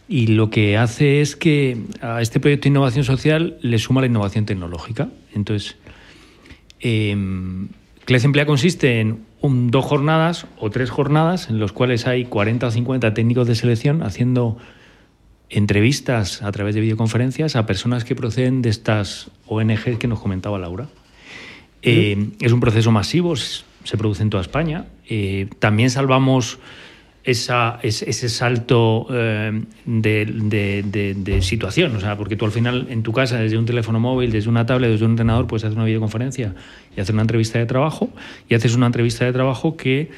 [0.08, 4.06] Y lo que hace es que a este proyecto de innovación social le suma la
[4.06, 5.08] innovación tecnológica.
[5.34, 5.76] Entonces,
[6.80, 7.14] eh,
[8.06, 12.66] CLES Emplea consiste en un- dos jornadas o tres jornadas en los cuales hay 40
[12.68, 14.56] o 50 técnicos de selección haciendo
[15.50, 20.58] entrevistas a través de videoconferencias a personas que proceden de estas ONGs que nos comentaba
[20.58, 20.88] Laura.
[21.82, 24.86] Eh, es un proceso masivo, se produce en toda España.
[25.08, 26.58] Eh, también salvamos
[27.30, 33.12] esa, es- ese salto eh, de, situación, o sea, porque tú al final en tu
[33.12, 36.54] casa, desde un teléfono móvil, desde una tablet, desde un ordenador, puedes hacer una videoconferencia
[36.96, 38.08] y hacer una entrevista de trabajo,
[38.48, 40.10] y haces una entrevista de trabajo que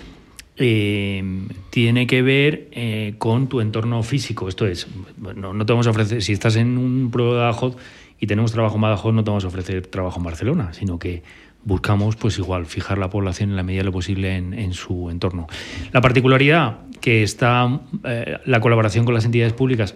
[0.57, 1.23] eh,
[1.71, 4.49] tiene que ver eh, con tu entorno físico.
[4.49, 4.87] Esto es,
[5.19, 7.77] no, no te vamos a ofrecer, si estás en un pueblo de Badajoz
[8.21, 11.23] y tenemos trabajo en Badajoz, no te vamos a ofrecer trabajo en Barcelona, sino que
[11.65, 15.11] buscamos, pues igual, fijar la población en la medida de lo posible en, en su
[15.11, 15.47] entorno.
[15.93, 19.95] La particularidad que está eh, la colaboración con las entidades públicas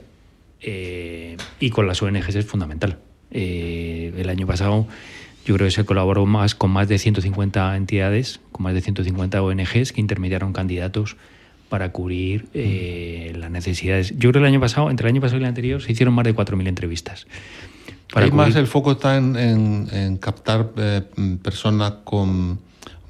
[0.60, 2.98] eh, y con las ONGs es fundamental.
[3.30, 4.86] Eh, el año pasado
[5.44, 9.42] yo creo que se colaboró más con más de 150 entidades, con más de 150
[9.42, 11.16] ONGs que intermediaron candidatos
[11.68, 14.16] para cubrir eh, las necesidades.
[14.16, 16.14] Yo creo que el año pasado, entre el año pasado y el anterior, se hicieron
[16.14, 17.26] más de 4.000 entrevistas.
[18.14, 21.02] Para Ahí más el foco está en, en- en captar eh,
[21.42, 22.58] personas con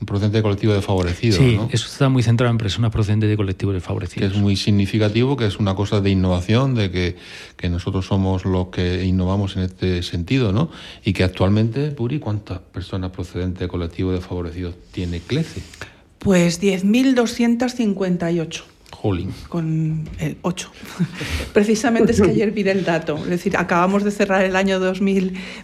[0.00, 1.68] un procedente de colectivo desfavorecido, Sí, ¿no?
[1.70, 4.30] eso está muy centrado en personas procedentes de colectivos desfavorecidos.
[4.32, 7.16] que es muy significativo, que es una cosa de innovación, de que,
[7.56, 10.70] que nosotros somos los que innovamos en este sentido, ¿no?
[11.04, 15.60] Y que actualmente, Puri, ¿cuántas personas procedentes de colectivos desfavorecidos tiene CLECE?
[16.18, 18.62] Pues 10.258
[19.48, 20.08] Con
[20.42, 20.70] 8.
[21.52, 23.16] Precisamente es que ayer vi el dato.
[23.18, 24.78] Es decir, acabamos de cerrar el año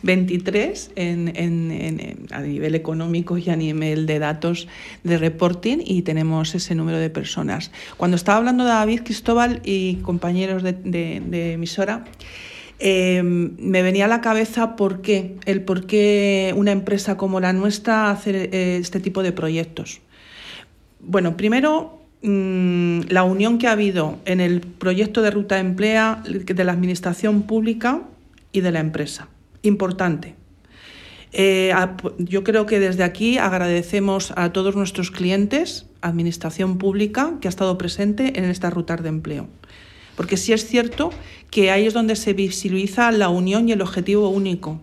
[0.02, 4.68] 2023 en, en- en- a nivel económico y a nivel de datos
[5.04, 7.70] de reporting y tenemos ese número de personas.
[7.96, 12.04] Cuando estaba hablando David Cristóbal y compañeros de, de- de emisora,
[12.78, 17.52] eh, me venía a la cabeza por qué, el por qué una empresa como la
[17.52, 20.00] nuestra hace eh, este tipo de proyectos.
[21.00, 26.64] Bueno, primero, mm, la unión que ha habido en el proyecto de Ruta Emplea de
[26.64, 28.02] la Administración Pública
[28.52, 29.28] y de la empresa.
[29.62, 30.34] Importante.
[31.32, 31.72] Eh,
[32.18, 37.78] yo creo que desde aquí agradecemos a todos nuestros clientes, Administración Pública, que ha estado
[37.78, 39.46] presente en esta ruta de empleo.
[40.16, 41.10] Porque sí es cierto
[41.50, 44.80] que ahí es donde se visibiliza la unión y el objetivo único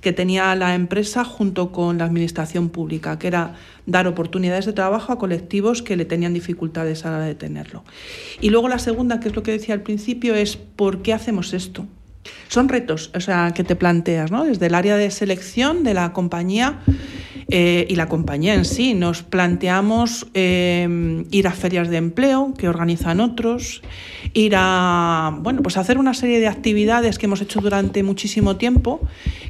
[0.00, 3.54] que tenía la empresa junto con la administración pública, que era
[3.86, 7.84] dar oportunidades de trabajo a colectivos que le tenían dificultades a la hora de tenerlo.
[8.40, 11.52] Y luego la segunda, que es lo que decía al principio, es ¿por qué hacemos
[11.52, 11.86] esto?
[12.48, 14.44] Son retos, o sea, que te planteas, ¿no?
[14.44, 16.80] Desde el área de selección de la compañía
[17.48, 22.68] eh, y la compañía en sí, nos planteamos eh, ir a ferias de empleo que
[22.68, 23.82] organizan otros,
[24.32, 29.00] ir a, bueno, pues hacer una serie de actividades que hemos hecho durante muchísimo tiempo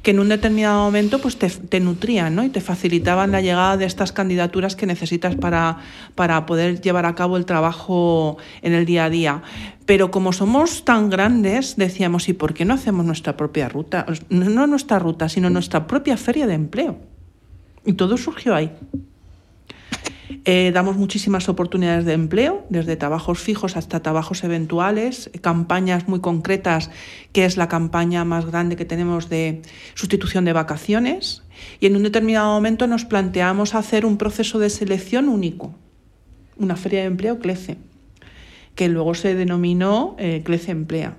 [0.02, 2.44] que en un determinado momento pues te, nutrían ¿no?
[2.44, 5.78] y te facilitaban la llegada de estas candidaturas que necesitas para,
[6.14, 9.42] para poder llevar a cabo el trabajo en el día a día.
[9.84, 14.06] Pero como somos tan grandes, decíamos, ¿y por qué no hacemos nuestra propia ruta?
[14.28, 16.98] No nuestra ruta, sino nuestra propia feria de empleo.
[17.84, 18.70] Y todo surgió ahí.
[20.44, 26.90] Eh, damos muchísimas oportunidades de empleo, desde trabajos fijos hasta trabajos eventuales, campañas muy concretas,
[27.32, 29.62] que es la campaña más grande que tenemos de
[29.94, 31.42] sustitución de vacaciones.
[31.80, 35.74] Y en un determinado momento nos planteamos hacer un proceso de selección único,
[36.56, 37.76] una feria de empleo CLECE,
[38.74, 41.16] que luego se denominó eh, CLECE Emplea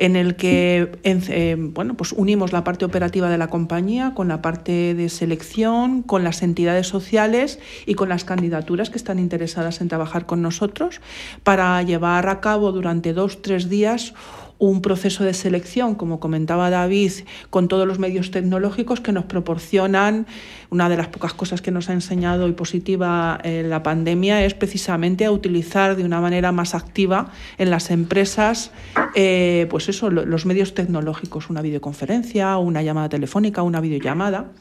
[0.00, 4.40] en el que eh, bueno, pues unimos la parte operativa de la compañía con la
[4.40, 9.88] parte de selección, con las entidades sociales y con las candidaturas que están interesadas en
[9.88, 11.02] trabajar con nosotros
[11.44, 14.14] para llevar a cabo durante dos, tres días
[14.60, 17.10] un proceso de selección, como comentaba David,
[17.50, 20.26] con todos los medios tecnológicos que nos proporcionan.
[20.70, 24.54] Una de las pocas cosas que nos ha enseñado y positiva eh, la pandemia es
[24.54, 28.70] precisamente a utilizar de una manera más activa en las empresas
[29.16, 34.52] eh, pues eso, lo- los medios tecnológicos, una videoconferencia, una llamada telefónica, una videollamada,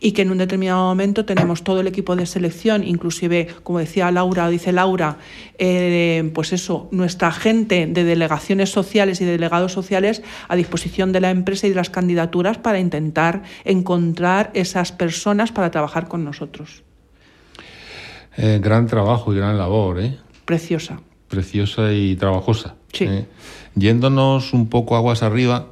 [0.00, 4.10] y que en un determinado momento tenemos todo el equipo de selección, inclusive, como decía
[4.10, 5.16] Laura, o dice Laura,
[5.58, 11.30] eh, pues eso, nuestra gente de delegaciones sociales y delegados sociales a disposición de la
[11.30, 16.82] empresa y de las candidaturas para intentar encontrar esas personas para trabajar con nosotros.
[18.36, 20.18] Eh, gran trabajo y gran labor, ¿eh?
[20.44, 21.00] Preciosa.
[21.28, 22.74] preciosa y trabajosa.
[22.92, 23.04] Sí.
[23.04, 23.26] ¿eh?
[23.74, 25.68] Yéndonos un poco aguas arriba,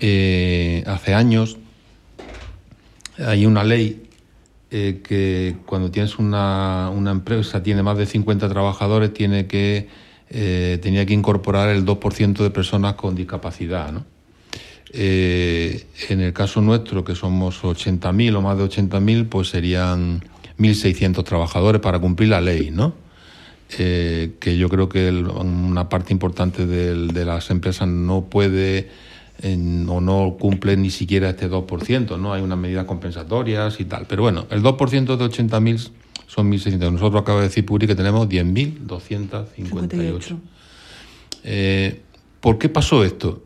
[0.00, 1.58] eh, hace años
[3.18, 4.08] hay una ley
[4.74, 9.88] eh, que cuando tienes una, una empresa, tiene más de 50 trabajadores, tiene que,
[10.34, 13.92] eh, tenía que incorporar el 2% de personas con discapacidad.
[13.92, 14.04] ¿no?
[14.94, 20.22] Eh, en el caso nuestro, que somos 80.000 o más de 80.000, pues serían
[20.58, 22.94] 1.600 trabajadores para cumplir la ley, ¿no?
[23.78, 28.90] Eh, que yo creo que una parte importante del- de las empresas no puede
[29.88, 32.32] o no cumple ni siquiera este 2%, ¿no?
[32.32, 34.06] Hay unas medidas compensatorias y tal.
[34.06, 35.90] Pero bueno, el 2% de 80.000
[36.32, 36.92] son 1.600.
[36.92, 40.38] Nosotros acaba de decir Puri que tenemos 10.258.
[41.44, 42.00] Eh,
[42.40, 43.42] ¿Por qué pasó esto?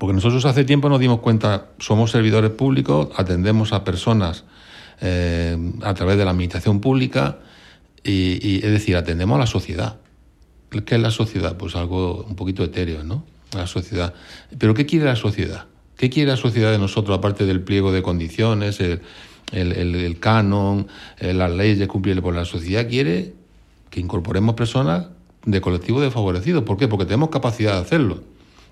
[0.00, 4.42] Porque nosotros hace tiempo nos dimos cuenta, somos servidores públicos, atendemos a personas
[5.00, 7.38] eh, a través de la administración pública
[8.02, 10.00] y, y, es decir, atendemos a la sociedad.
[10.84, 11.56] ¿Qué es la sociedad?
[11.56, 13.24] Pues algo un poquito etéreo, ¿no?
[13.54, 14.14] La sociedad.
[14.58, 15.66] Pero ¿qué quiere la sociedad?
[15.96, 19.00] ¿Qué quiere la sociedad de nosotros, aparte del pliego de condiciones, el,
[19.52, 20.86] el- el- el canon,
[21.18, 22.88] eh, las leyes cumplibles por la sociedad?
[22.88, 23.32] Quiere
[23.90, 25.06] que incorporemos personas
[25.44, 26.64] de colectivos desfavorecidos.
[26.64, 26.88] ¿Por qué?
[26.88, 28.22] Porque tenemos capacidad de hacerlo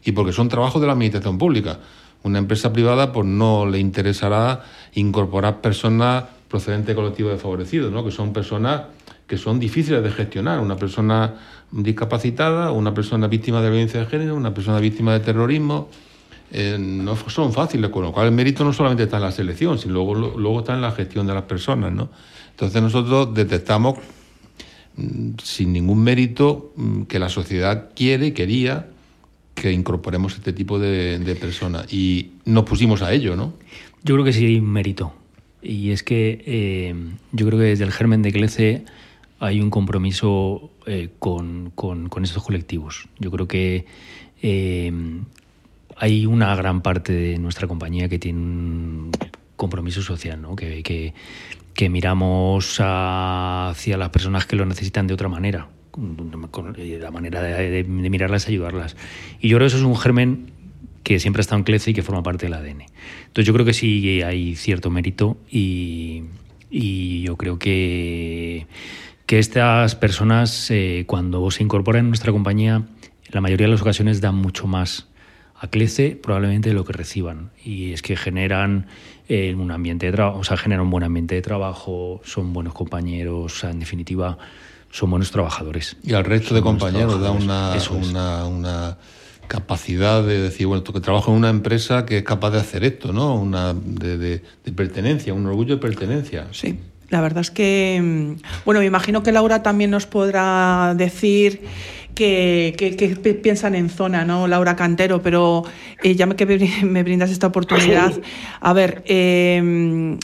[0.04, 1.78] y porque son trabajos de la administración pública.
[2.22, 4.64] Una empresa privada pues no le interesará
[4.94, 8.04] incorporar personas procedentes de colectivos desfavorecidos, ¿no?
[8.04, 8.82] que son personas
[9.26, 10.60] que son difíciles de gestionar.
[10.60, 11.34] Una persona
[11.72, 15.88] discapacitada, una persona víctima de violencia de género, una persona víctima de terrorismo,
[16.52, 19.78] eh, no son fáciles, con lo cual el mérito no solamente está en la selección,
[19.78, 21.92] sino luego, luego está en la gestión de las personas.
[21.92, 22.08] ¿no?
[22.50, 23.98] Entonces nosotros detectamos
[24.96, 28.88] mm, sin ningún mérito mm, que la sociedad quiere, quería
[29.54, 33.54] que incorporemos este tipo de, personas y nos pusimos a ello, ¿no?
[34.04, 35.14] Yo creo que sí hay un mérito.
[35.62, 36.94] Y es que eh,
[37.32, 38.84] yo creo que desde el germen de CLECE
[39.40, 43.08] hay un compromiso eh, con, con- estos colectivos.
[43.18, 43.86] Yo creo que
[45.98, 49.10] hay una gran parte de nuestra compañía que tiene un
[49.56, 50.54] compromiso social, ¿no?
[50.56, 51.14] que, que-
[51.74, 55.68] que miramos hacia las personas que lo necesitan de otra manera.
[56.98, 58.96] La manera de, de- de mirarlas y ayudarlas.
[59.40, 60.52] Y yo creo que eso es un germen
[61.02, 62.82] que siempre ha estado en CLECE y que forma parte del ADN.
[63.26, 66.24] Entonces yo creo que sí hay cierto mérito y,
[66.70, 68.66] y yo creo que,
[69.26, 72.84] que estas personas eh, cuando se incorporan en nuestra compañía,
[73.30, 75.08] la mayoría de las ocasiones dan mucho más
[75.58, 77.50] a CLECE probablemente de lo que reciban.
[77.64, 78.86] Y es que generan
[79.28, 82.74] eh, un ambiente de trabajo, o sea, generan un buen ambiente de trabajo, son buenos
[82.74, 84.38] compañeros, o sea, en definitiva,
[84.90, 85.96] son buenos trabajadores.
[86.02, 88.08] Y al resto de Son compañeros da una, Eso es.
[88.08, 88.98] una, una
[89.48, 93.12] capacidad de decir, bueno, que trabajo en una empresa que es capaz de hacer esto,
[93.12, 93.34] ¿no?
[93.36, 96.48] Una de, de- de pertenencia, un orgullo de pertenencia.
[96.50, 96.78] Sí.
[97.08, 101.62] La verdad es que, mm, bueno, me imagino que Laura también nos podrá decir
[102.16, 104.48] que, que- que pi- piensan en zona, ¿no?
[104.48, 105.62] Laura Cantero, pero
[106.02, 108.12] eh, ya me, que me brin- me brindas esta oportunidad.
[108.60, 110.16] A ver, eh,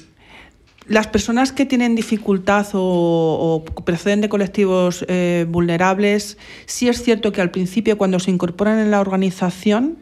[0.88, 7.30] las personas que tienen dificultad o, o proceden de colectivos eh, vulnerables, sí es cierto
[7.30, 9.98] que al principio cuando se incorporan en la organización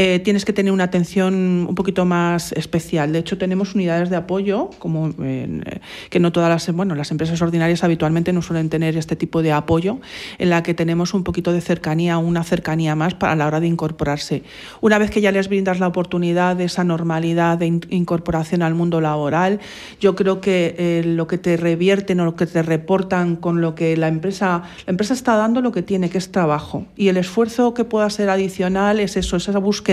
[0.00, 1.34] eh, tienes que tener una atención
[1.68, 3.12] un poquito más especial.
[3.12, 5.60] De hecho, tenemos unidades de apoyo, como eh,
[6.08, 9.50] que no todas las, bueno, las empresas ordinarias habitualmente no suelen tener este tipo de
[9.50, 9.98] apoyo,
[10.38, 13.66] en la que tenemos un poquito de cercanía, una cercanía más para la hora de
[13.66, 14.44] incorporarse.
[14.80, 18.74] Una vez que ya les brindas la oportunidad de esa normalidad de in- incorporación al
[18.74, 19.58] mundo laboral,
[20.00, 23.74] yo creo que eh, lo que te revierten o lo que te reportan con lo
[23.74, 26.86] que la empresa, la empresa está dando lo que tiene, que es trabajo.
[26.96, 29.87] Y el esfuerzo que pueda ser adicional es eso, es esa búsqueda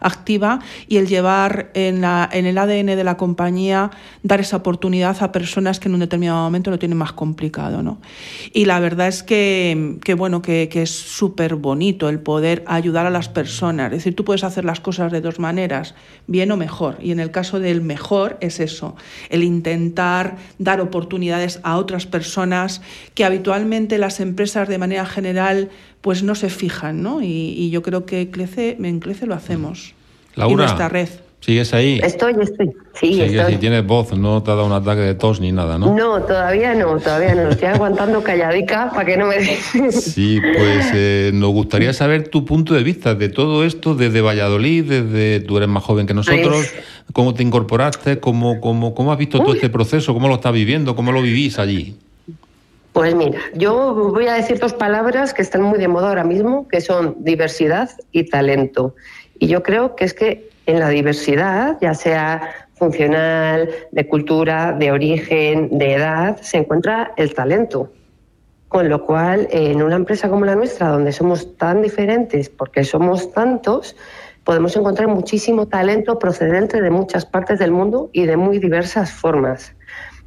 [0.00, 3.90] activa y el llevar en, la, en el ADN de la compañía,
[4.22, 7.82] dar esa oportunidad a personas que en un determinado momento lo tienen más complicado.
[7.82, 7.98] ¿no?
[8.52, 13.06] Y la verdad es que, que bueno, que, que es súper bonito el poder ayudar
[13.06, 13.92] a las personas.
[13.92, 15.94] Es decir, tú puedes hacer las cosas de dos maneras,
[16.26, 16.98] bien o mejor.
[17.00, 18.96] Y en el caso del mejor es eso,
[19.30, 22.82] el intentar dar oportunidades a otras personas
[23.14, 25.70] que habitualmente las empresas de manera general
[26.06, 27.20] pues no se fijan, ¿no?
[27.20, 29.92] Y, y yo creo que Clece, en Clece lo hacemos.
[30.36, 31.08] Y Laura, nuestra red.
[31.40, 31.98] ¿Sigues ahí?
[32.00, 32.70] Estoy, estoy.
[32.94, 33.54] Sí, Sigues estoy.
[33.54, 35.96] y tienes voz, no te ha dado un ataque de tos ni nada, ¿no?
[35.96, 37.48] No, todavía no, todavía no.
[37.48, 39.44] Estoy aguantando calladica para que no me
[39.90, 44.84] Sí, pues eh, nos gustaría saber tu punto de vista de todo esto desde Valladolid,
[44.84, 46.70] desde tú eres más joven que nosotros,
[47.14, 50.94] cómo te incorporaste, cómo, cómo, cómo has visto todo este proceso, cómo lo estás viviendo,
[50.94, 51.96] cómo lo vivís allí.
[52.96, 56.66] Pues mira, yo voy a decir dos palabras que están muy de moda ahora mismo,
[56.66, 58.94] que son diversidad y talento.
[59.38, 64.92] Y yo creo que es que en la diversidad, ya sea funcional, de cultura, de
[64.92, 67.92] origen, de edad, se encuentra el talento.
[68.68, 73.30] Con lo cual, en una empresa como la nuestra, donde somos tan diferentes, porque somos
[73.30, 73.94] tantos,
[74.42, 79.74] podemos encontrar muchísimo talento procedente de muchas partes del mundo y de muy diversas formas.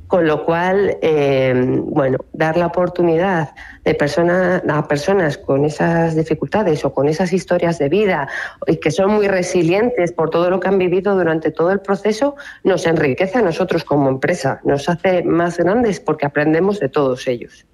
[0.10, 3.51] Con lo cual, eh, bueno, dar la oportunidad
[3.86, 8.28] de persona, a personas con esas dificultades o con esas historias de vida
[8.66, 12.36] y que son muy resilientes por todo lo que han vivido durante todo el proceso,
[12.64, 17.68] nos enriquece a nosotros como empresa, nos hace más grandes porque aprendemos de todos ellos.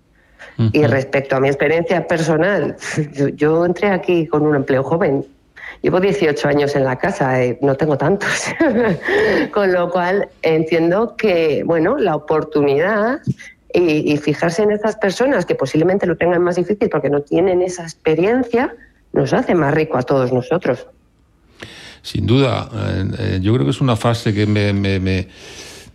[0.74, 2.76] Y respecto a mi experiencia personal,
[3.14, 5.26] yo, yo entré aquí con un empleo joven.
[5.86, 8.46] Llevo 18 años en la casa, eh, no tengo tantos.
[9.54, 13.22] con lo cual entiendo que, bueno, la oportunidad
[13.72, 17.84] y, fijarse en estas personas que posiblemente lo tengan más difícil porque no tienen esa
[17.84, 18.74] experiencia,
[19.14, 20.88] nos hace más rico a todos nosotros.
[22.02, 25.28] Sin duda, eh, eh, yo creo que es una frase que me,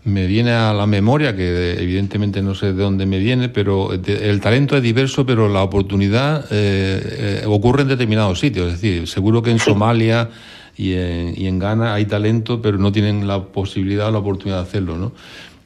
[0.05, 4.41] me viene a la memoria, que evidentemente no sé de dónde me viene, pero el
[4.41, 8.69] talento es diverso, pero la oportunidad eh, eh, ocurre en determinados sitios.
[8.73, 10.31] Es decir, seguro que en Somalia
[10.77, 14.59] y en, y en Ghana hay talento, pero no tienen la posibilidad o la oportunidad
[14.59, 15.13] de hacerlo, ¿no?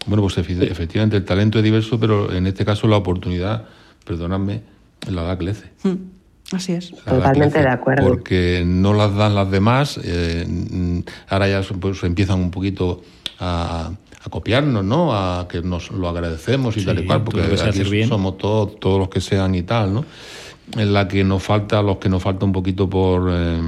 [0.06, 3.64] Bueno, pues efectivamente el talento es diverso, pero en este caso la oportunidad,
[4.04, 4.60] perdonadme,
[5.10, 5.70] la da Clece.
[6.52, 6.90] Así es.
[7.04, 8.06] Totalmente de acuerdo.
[8.06, 13.02] Porque no las dan las demás, eh, mm, ahora ya pues, empiezan un poquito
[13.40, 13.92] a,
[14.24, 15.12] a copiarnos, ¿no?
[15.14, 18.08] A que nos lo agradecemos y Sí, tal y cual, porque aquí bien.
[18.08, 20.04] somos todos, todos los que sean y tal, ¿no?
[20.78, 23.28] En la que nos falta, los que nos falta un poquito por...
[23.30, 23.60] eh,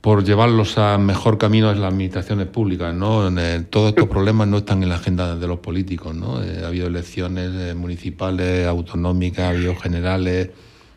[0.00, 3.28] por llevarlos a mejor camino es las administraciones públicas, ¿no?
[3.38, 6.42] Eh, todos estos problemas no están en la agenda de los políticos, ¿no?
[6.42, 10.50] Eh, ha habido elecciones eh, municipales, autonómicas, ha habido generales,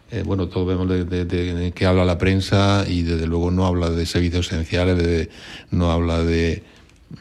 [0.09, 3.67] eh, bueno, todos vemos de, de- de qué habla la prensa y desde luego no
[3.67, 5.29] habla de servicios esenciales, de-
[5.69, 6.63] no habla de,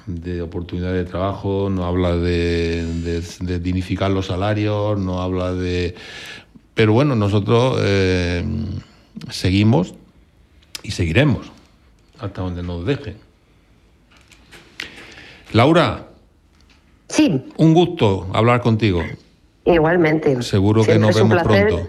[0.06, 5.94] de oportunidades de trabajo, no habla de, de- de dignificar los salarios, no habla de...
[6.74, 8.44] Pero bueno, nosotros eh,
[9.30, 9.94] seguimos
[10.82, 11.52] y seguiremos
[12.18, 13.16] hasta donde nos dejen.
[15.52, 16.06] Laura.
[17.08, 17.44] Sí.
[17.58, 19.02] Un gusto hablar contigo.
[19.64, 20.42] Igualmente.
[20.42, 21.88] Seguro que nos vemos pronto.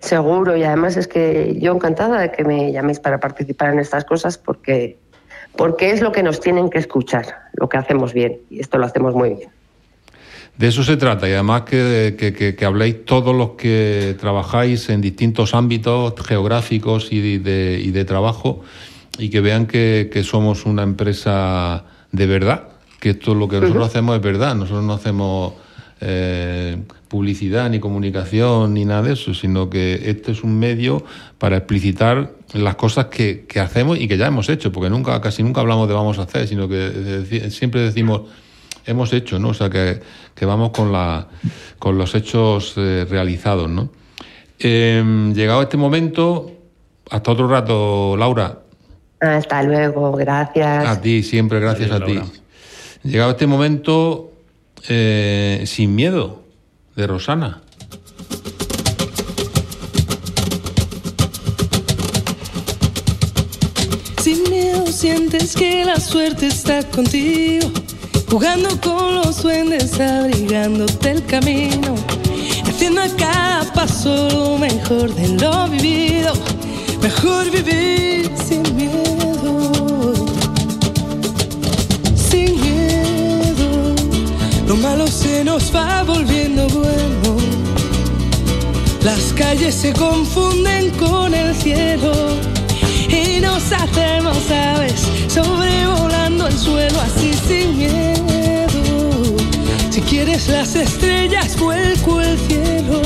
[0.00, 4.04] Seguro, y además es que yo encantada de que me llaméis para participar en estas
[4.04, 4.98] cosas porque,
[5.56, 8.86] porque es lo que nos tienen que escuchar, lo que hacemos bien, y esto lo
[8.86, 9.48] hacemos muy bien.
[10.56, 14.88] De eso se trata y además que, que- que- que habléis todos los que trabajáis
[14.90, 18.60] en distintos ámbitos geográficos y de, y de trabajo
[19.18, 22.64] y que vean que, que somos una empresa de verdad,
[23.00, 25.54] que esto lo que nosotros hacemos es verdad, nosotros no hacemos
[26.00, 26.78] eh,
[27.08, 31.04] publicidad ni comunicación ni nada de eso, sino que este es un medio
[31.38, 35.42] para explicitar las cosas que, que hacemos y que ya hemos hecho, porque nunca, casi
[35.42, 38.22] nunca hablamos de vamos a hacer, sino que deci- siempre decimos
[38.86, 39.48] hemos hecho, ¿no?
[39.50, 40.00] O sea, que,
[40.34, 41.28] que vamos con, la,
[41.78, 43.90] con los hechos eh, realizados, ¿no?
[44.58, 46.50] Eh, llegado este momento,
[47.10, 48.58] hasta otro rato, Laura.
[49.20, 50.88] Hasta luego, gracias.
[50.88, 52.18] A ti, siempre gracias a ti.
[53.02, 54.29] Llegado este momento,
[54.88, 56.42] eh, sin miedo,
[56.96, 57.62] de Rosana.
[64.22, 67.70] Sin miedo sientes que la suerte está contigo,
[68.30, 71.94] jugando con los duendes, abrigándote el camino,
[72.66, 76.32] haciendo a cada paso lo mejor de lo vivido,
[77.00, 79.09] mejor vivir sin miedo,
[84.70, 87.36] lo malo se nos va volviendo bueno,
[89.02, 92.12] las calles se confunden con el cielo
[93.08, 99.36] y nos hacemos aves sobrevolando el suelo así sin miedo.
[99.90, 103.02] Si quieres las estrellas, vuelco el cielo.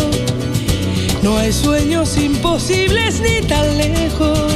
[1.23, 4.53] No hay sueños imposibles ni tan lejos.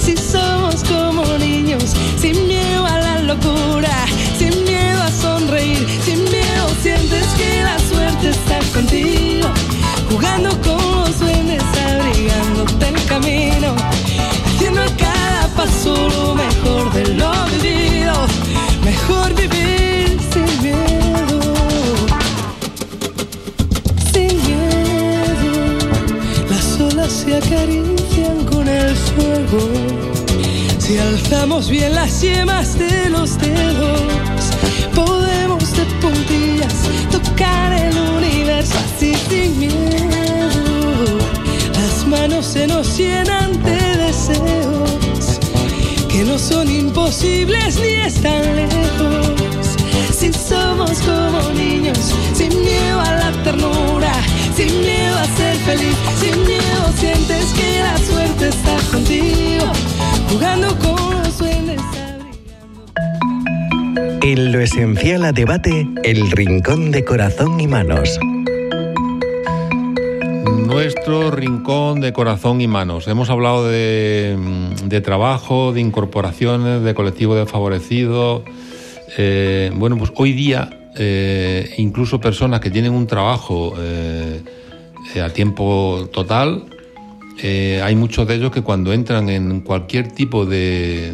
[0.00, 1.84] Si somos como niños,
[2.20, 3.94] sin miedo a la locura,
[16.94, 18.14] de lo vivido.
[18.84, 21.40] Mejor vivir sin miedo.
[24.12, 25.52] Sin miedo.
[26.48, 29.68] Las olas se acarician con el fuego.
[30.78, 34.42] Si alzamos bien las yemas de los dedos,
[34.94, 36.74] podemos de puntillas
[37.10, 41.18] tocar el universo así sin miedo.
[41.72, 45.03] Las manos se nos llenan de deseos
[46.14, 49.76] que no son imposibles ni están lejos.
[50.12, 51.98] Si somos como niños,
[52.32, 54.12] sin miedo a la ternura,
[54.54, 59.66] sin miedo a ser feliz, sin miedo sientes que la suerte está contigo,
[60.30, 61.80] jugando con los duendes.
[64.22, 68.20] En lo esencial a debate, el rincón de corazón y manos.
[70.74, 73.06] Nuestro rincón de corazón y manos.
[73.06, 78.42] Hemos hablado de, mm, de trabajo, de incorporaciones, de colectivos desfavorecidos.
[79.16, 84.42] Eh, bueno, pues hoy día eh, incluso personas que tienen un trabajo eh,
[85.24, 86.64] a tiempo total,
[87.42, 91.12] eh, hay muchos de ellos que cuando entran en cualquier tipo de,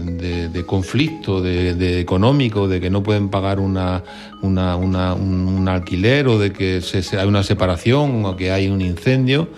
[0.53, 4.05] de- conflicto de, económico, de que no pueden pagar una,
[4.43, 6.81] una- un, alquiler o de que
[7.19, 9.49] hay una separación o que hay un incendio,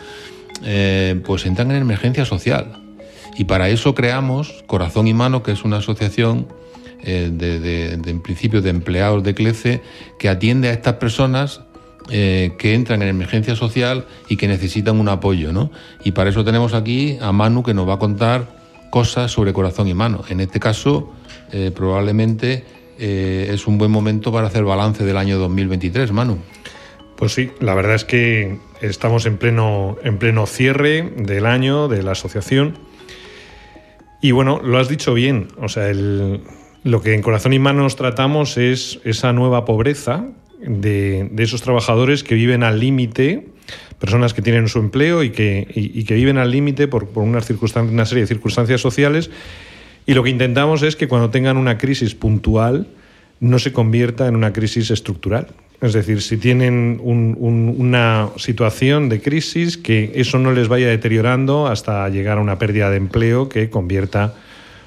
[0.65, 2.79] eh, pues entran en emergencia social.
[3.37, 6.47] Y para eso creamos Corazón y Mano, que es una asociación
[7.03, 9.83] eh, de, en principio de empleados de CLECE
[10.19, 11.63] que atiende a estas personas
[12.11, 15.71] eh, que entran en emergencia social y que necesitan un apoyo, ¿no?
[16.05, 19.89] Y para eso tenemos aquí a Manu que nos va a contar cosas sobre corazón
[19.89, 20.23] y mano.
[20.29, 21.13] En este caso,
[21.53, 22.65] eh, probablemente
[22.99, 26.39] eh, es un buen momento para hacer balance del año 2023, Manu.
[27.17, 32.03] Pues sí, la verdad es que estamos en pleno, en pleno cierre del año de
[32.03, 32.77] la asociación.
[34.21, 35.49] Y bueno, lo has dicho bien.
[35.61, 36.41] O sea, el-
[36.85, 40.27] lo que en Corazón y Manos tratamos es esa nueva pobreza
[40.67, 43.47] de, esos trabajadores que viven al límite,
[43.99, 47.49] personas que tienen su empleo y que, y- que viven al límite por, por unas
[47.77, 49.31] una serie de circunstancias sociales.
[50.07, 52.89] Y lo que intentamos es que cuando tengan una crisis puntual
[53.41, 55.49] no se convierta en una crisis estructural.
[55.81, 60.89] Es decir, si tienen un- un- una situación de crisis, que eso no les vaya
[60.89, 64.35] deteriorando hasta llegar a una pérdida de empleo que convierta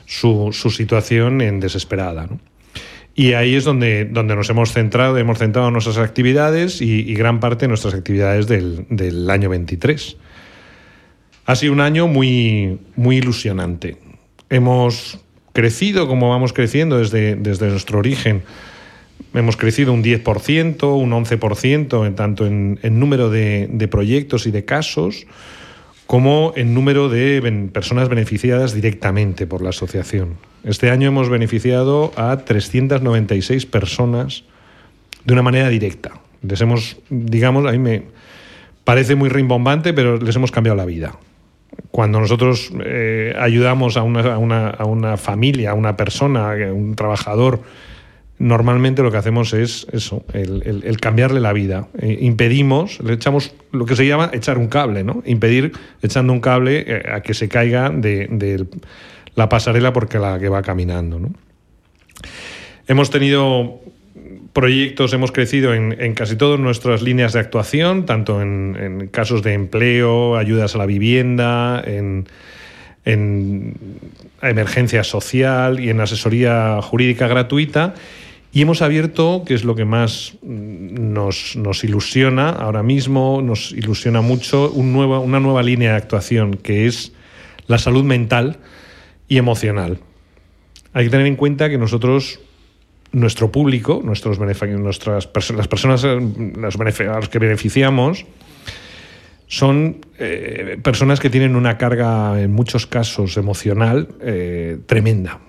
[0.06, 2.28] su, su situación en desesperada.
[2.28, 2.40] ¿no?
[3.18, 7.40] Y ahí es donde, donde nos hemos centrado, hemos centrado nuestras actividades y, y gran
[7.40, 10.18] parte de nuestras actividades del, del año 23.
[11.46, 13.98] Ha sido un año muy, muy ilusionante.
[14.50, 15.20] Hemos
[15.54, 18.44] crecido como vamos creciendo desde, desde nuestro origen.
[19.34, 24.52] Hemos crecido un 10%, un 11%, en tanto en, en número de, de proyectos y
[24.52, 25.26] de casos,
[26.08, 30.36] como en número de personas beneficiadas directamente por la asociación.
[30.64, 34.44] Este año hemos beneficiado a 396 personas
[35.24, 36.12] de una manera directa.
[36.42, 38.04] Les hemos, digamos, a mí me
[38.84, 41.18] parece muy rimbombante, pero les hemos cambiado la vida.
[41.92, 46.74] Cuando nosotros eh, ayudamos a una, a, una, a una familia, a una persona, a
[46.74, 47.62] un trabajador,
[48.38, 51.88] normalmente lo que hacemos es eso, el, cambiarle la vida.
[52.00, 55.24] Eh, impedimos, le echamos lo que se llama echar un cable, ¿no?
[55.26, 55.72] Impedir
[56.02, 58.66] echando un cable eh, a que se caiga de, de
[59.36, 61.32] la pasarela porque la que va caminando, ¿no?
[62.88, 63.80] Hemos tenido
[64.54, 69.44] proyectos, hemos crecido en, en casi todas nuestras líneas de actuación, tanto en, en casos
[69.44, 72.28] de empleo, ayudas a la vivienda, en,
[73.06, 73.76] en
[74.42, 77.96] emergencia social y en asesoría jurídica gratuita.
[78.56, 84.22] Y hemos abierto, que es lo que más mm, nos, ilusiona ahora mismo, nos ilusiona
[84.22, 87.12] mucho, una nueva línea de actuación, que es
[87.68, 88.60] la salud mental
[89.28, 90.00] y emocional.
[90.94, 92.40] Hay que tener en cuenta que nosotros,
[93.12, 98.26] nuestro público, nuestros nuestras las personas eh, a los que beneficiamos,
[99.48, 105.42] son eh, personas que tienen una carga, en muchos casos, emocional eh, tremenda.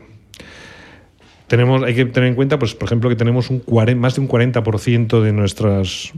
[1.46, 5.22] Tenemos, hay que tener en cuenta, pues, por ejemplo, que tenemos más de un 40%
[5.22, 6.12] de nuestras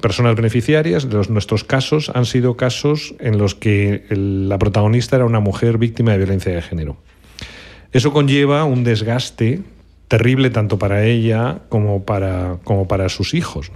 [0.00, 5.38] personas beneficiarias, de nuestros casos, han sido casos en los que la protagonista era una
[5.38, 6.96] mujer víctima de violencia de género.
[7.92, 9.60] Eso conlleva un desgaste
[10.08, 13.70] terrible tanto para ella como para, como para sus hijos.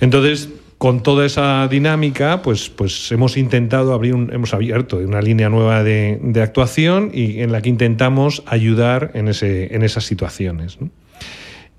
[0.00, 5.48] Entonces, con toda esa dinámica, pues, pues hemos intentado abrir, un- hemos abierto una línea
[5.48, 10.78] nueva de, de actuación y en la que intentamos ayudar en, ese, en esas situaciones.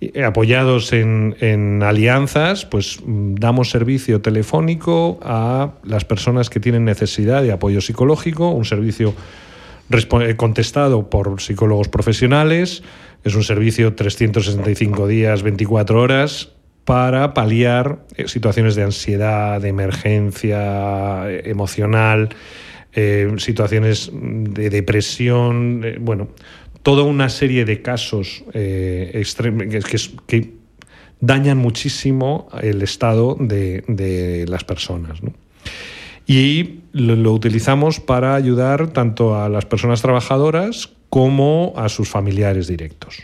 [0.02, 6.86] eh, Apoyados en, en alianzas, pues mm, damos servicio telefónico a las personas que tienen
[6.86, 9.14] necesidad de apoyo psicológico, un servicio
[9.92, 12.82] eh, contestado por psicólogos profesionales.
[13.24, 16.50] Es un servicio 365 días, 24 horas,
[16.86, 22.30] para paliar eh, situaciones de ansiedad, de emergencia eh, emocional,
[22.94, 26.30] eh, situaciones de depresión, bueno,
[26.84, 30.54] toda una serie de casos que,
[31.22, 35.20] dañan muchísimo el estado de, las personas.
[36.28, 43.24] Y lo utilizamos para ayudar tanto a las personas trabajadoras como a sus familiares directos.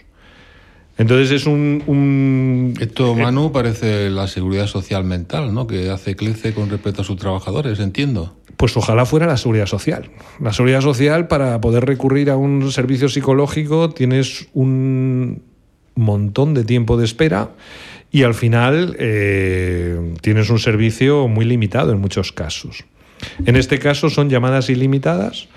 [1.01, 1.81] Entonces es un...
[1.87, 5.65] un- Esto, Manu, parece la seguridad social mental, ¿no?
[5.65, 8.35] Que hace CLECE con respecto a sus trabajadores, entiendo.
[8.55, 10.11] Pues ojalá fuera la seguridad social.
[10.39, 15.41] La seguridad social, para poder recurrir a un servicio psicológico, tienes un
[15.95, 17.49] montón de tiempo de espera
[18.11, 22.85] y al final eh, tienes un servicio muy limitado en muchos casos.
[23.47, 25.47] En este caso son llamadas ilimitadas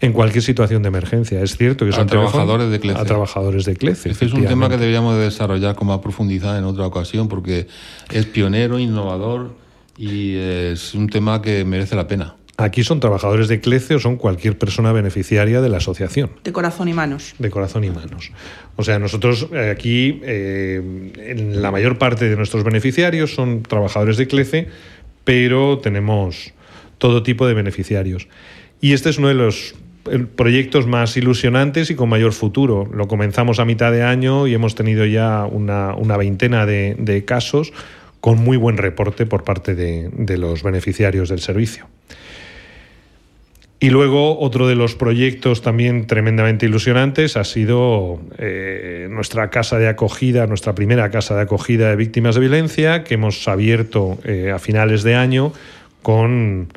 [0.00, 1.42] en cualquier situación de emergencia.
[1.42, 3.00] Es cierto que son trabajadores de CLECE.
[3.00, 4.10] A trabajadores de CLECE.
[4.10, 7.66] Este es un tema que deberíamos de desarrollar con más profundidad en otra ocasión porque
[8.10, 9.54] es pionero, innovador
[9.96, 12.36] y es un tema que merece la pena.
[12.56, 16.30] Aquí son trabajadores de CLECE o son cualquier persona beneficiaria de la asociación.
[16.44, 17.34] De corazón y manos.
[17.38, 18.30] de corazón y manos.
[18.76, 24.16] O sea, nosotros eh, aquí, eh, en la mayor parte de nuestros beneficiarios son trabajadores
[24.18, 24.68] de CLECE,
[25.24, 26.52] pero tenemos
[26.98, 28.28] todo tipo de beneficiarios.
[28.80, 29.74] Y este es uno de los
[30.36, 32.88] proyectos más ilusionantes y con mayor futuro.
[32.92, 37.72] Lo comenzamos a mitad de año y hemos tenido ya una, veintena de, casos
[38.20, 41.86] con muy buen reporte por parte de- de los beneficiarios del servicio.
[43.80, 49.88] Y luego otro de los proyectos también tremendamente ilusionantes ha sido eh, nuestra casa de
[49.88, 54.58] acogida, nuestra primera casa de acogida de víctimas de violencia que hemos abierto eh, a
[54.58, 55.52] finales de año
[56.00, 56.68] con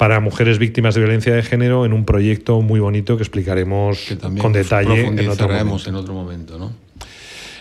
[0.00, 4.06] para mujeres víctimas de violencia de género en un proyecto muy bonito que explicaremos
[4.40, 5.90] con detalle en otro momento.
[5.90, 6.72] en otro momento, ¿no?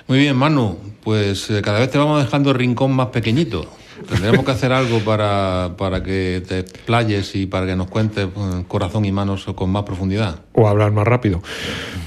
[0.07, 3.69] Muy bien, Manu, pues eh, cada vez te vamos dejando el rincón más pequeñito.
[4.07, 8.63] Tendremos que hacer algo para, para que te playes y para que nos cuentes eh,
[8.69, 10.39] corazón y manos con más profundidad.
[10.53, 11.43] O hablar más rápido.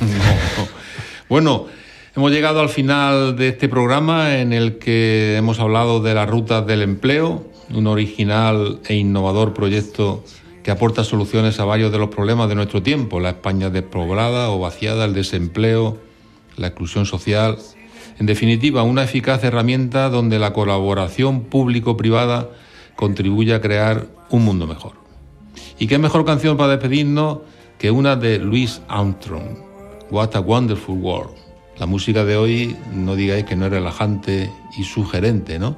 [0.00, 0.68] No.
[1.28, 1.66] Bueno,
[2.16, 6.66] hemos llegado al final de este programa en el que hemos hablado de las rutas
[6.66, 10.24] del empleo, un original e innovador proyecto
[10.62, 14.60] que aporta soluciones a varios de los problemas de nuestro tiempo, la España despoblada o
[14.60, 15.98] vaciada, el desempleo,
[16.56, 17.58] la exclusión social.
[18.18, 22.50] En definitiva, una eficaz herramienta donde la colaboración público-privada
[22.94, 24.92] contribuye a crear un mundo mejor.
[25.78, 27.38] ¿Y qué mejor canción para despedirnos
[27.78, 29.58] que una de Louis Armstrong?
[30.10, 31.34] What a Wonderful World.
[31.78, 35.76] La música de hoy, no digáis que no es relajante y sugerente, ¿no?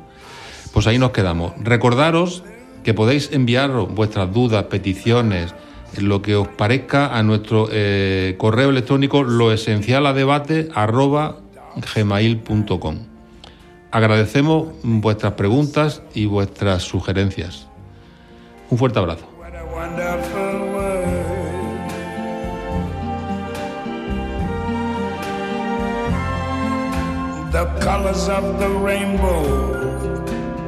[0.75, 1.55] Pues ahí nos quedamos.
[1.63, 2.43] Recordaros
[2.83, 5.55] que podéis enviar vuestras dudas, peticiones,
[5.97, 10.07] lo que os parezca a nuestro eh, correo electrónico lo esencial
[12.75, 13.07] a.
[13.91, 17.69] Agradecemos vuestras preguntas y vuestras sugerencias.
[18.69, 19.29] Un fuerte abrazo.
[27.53, 30.25] The colors of the rainbow,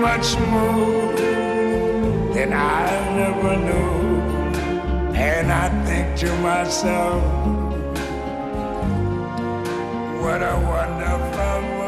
[0.00, 1.12] Much more
[2.34, 2.86] than I
[3.16, 5.12] never knew.
[5.14, 7.22] And I think to myself,
[10.22, 11.87] what a wonderful world.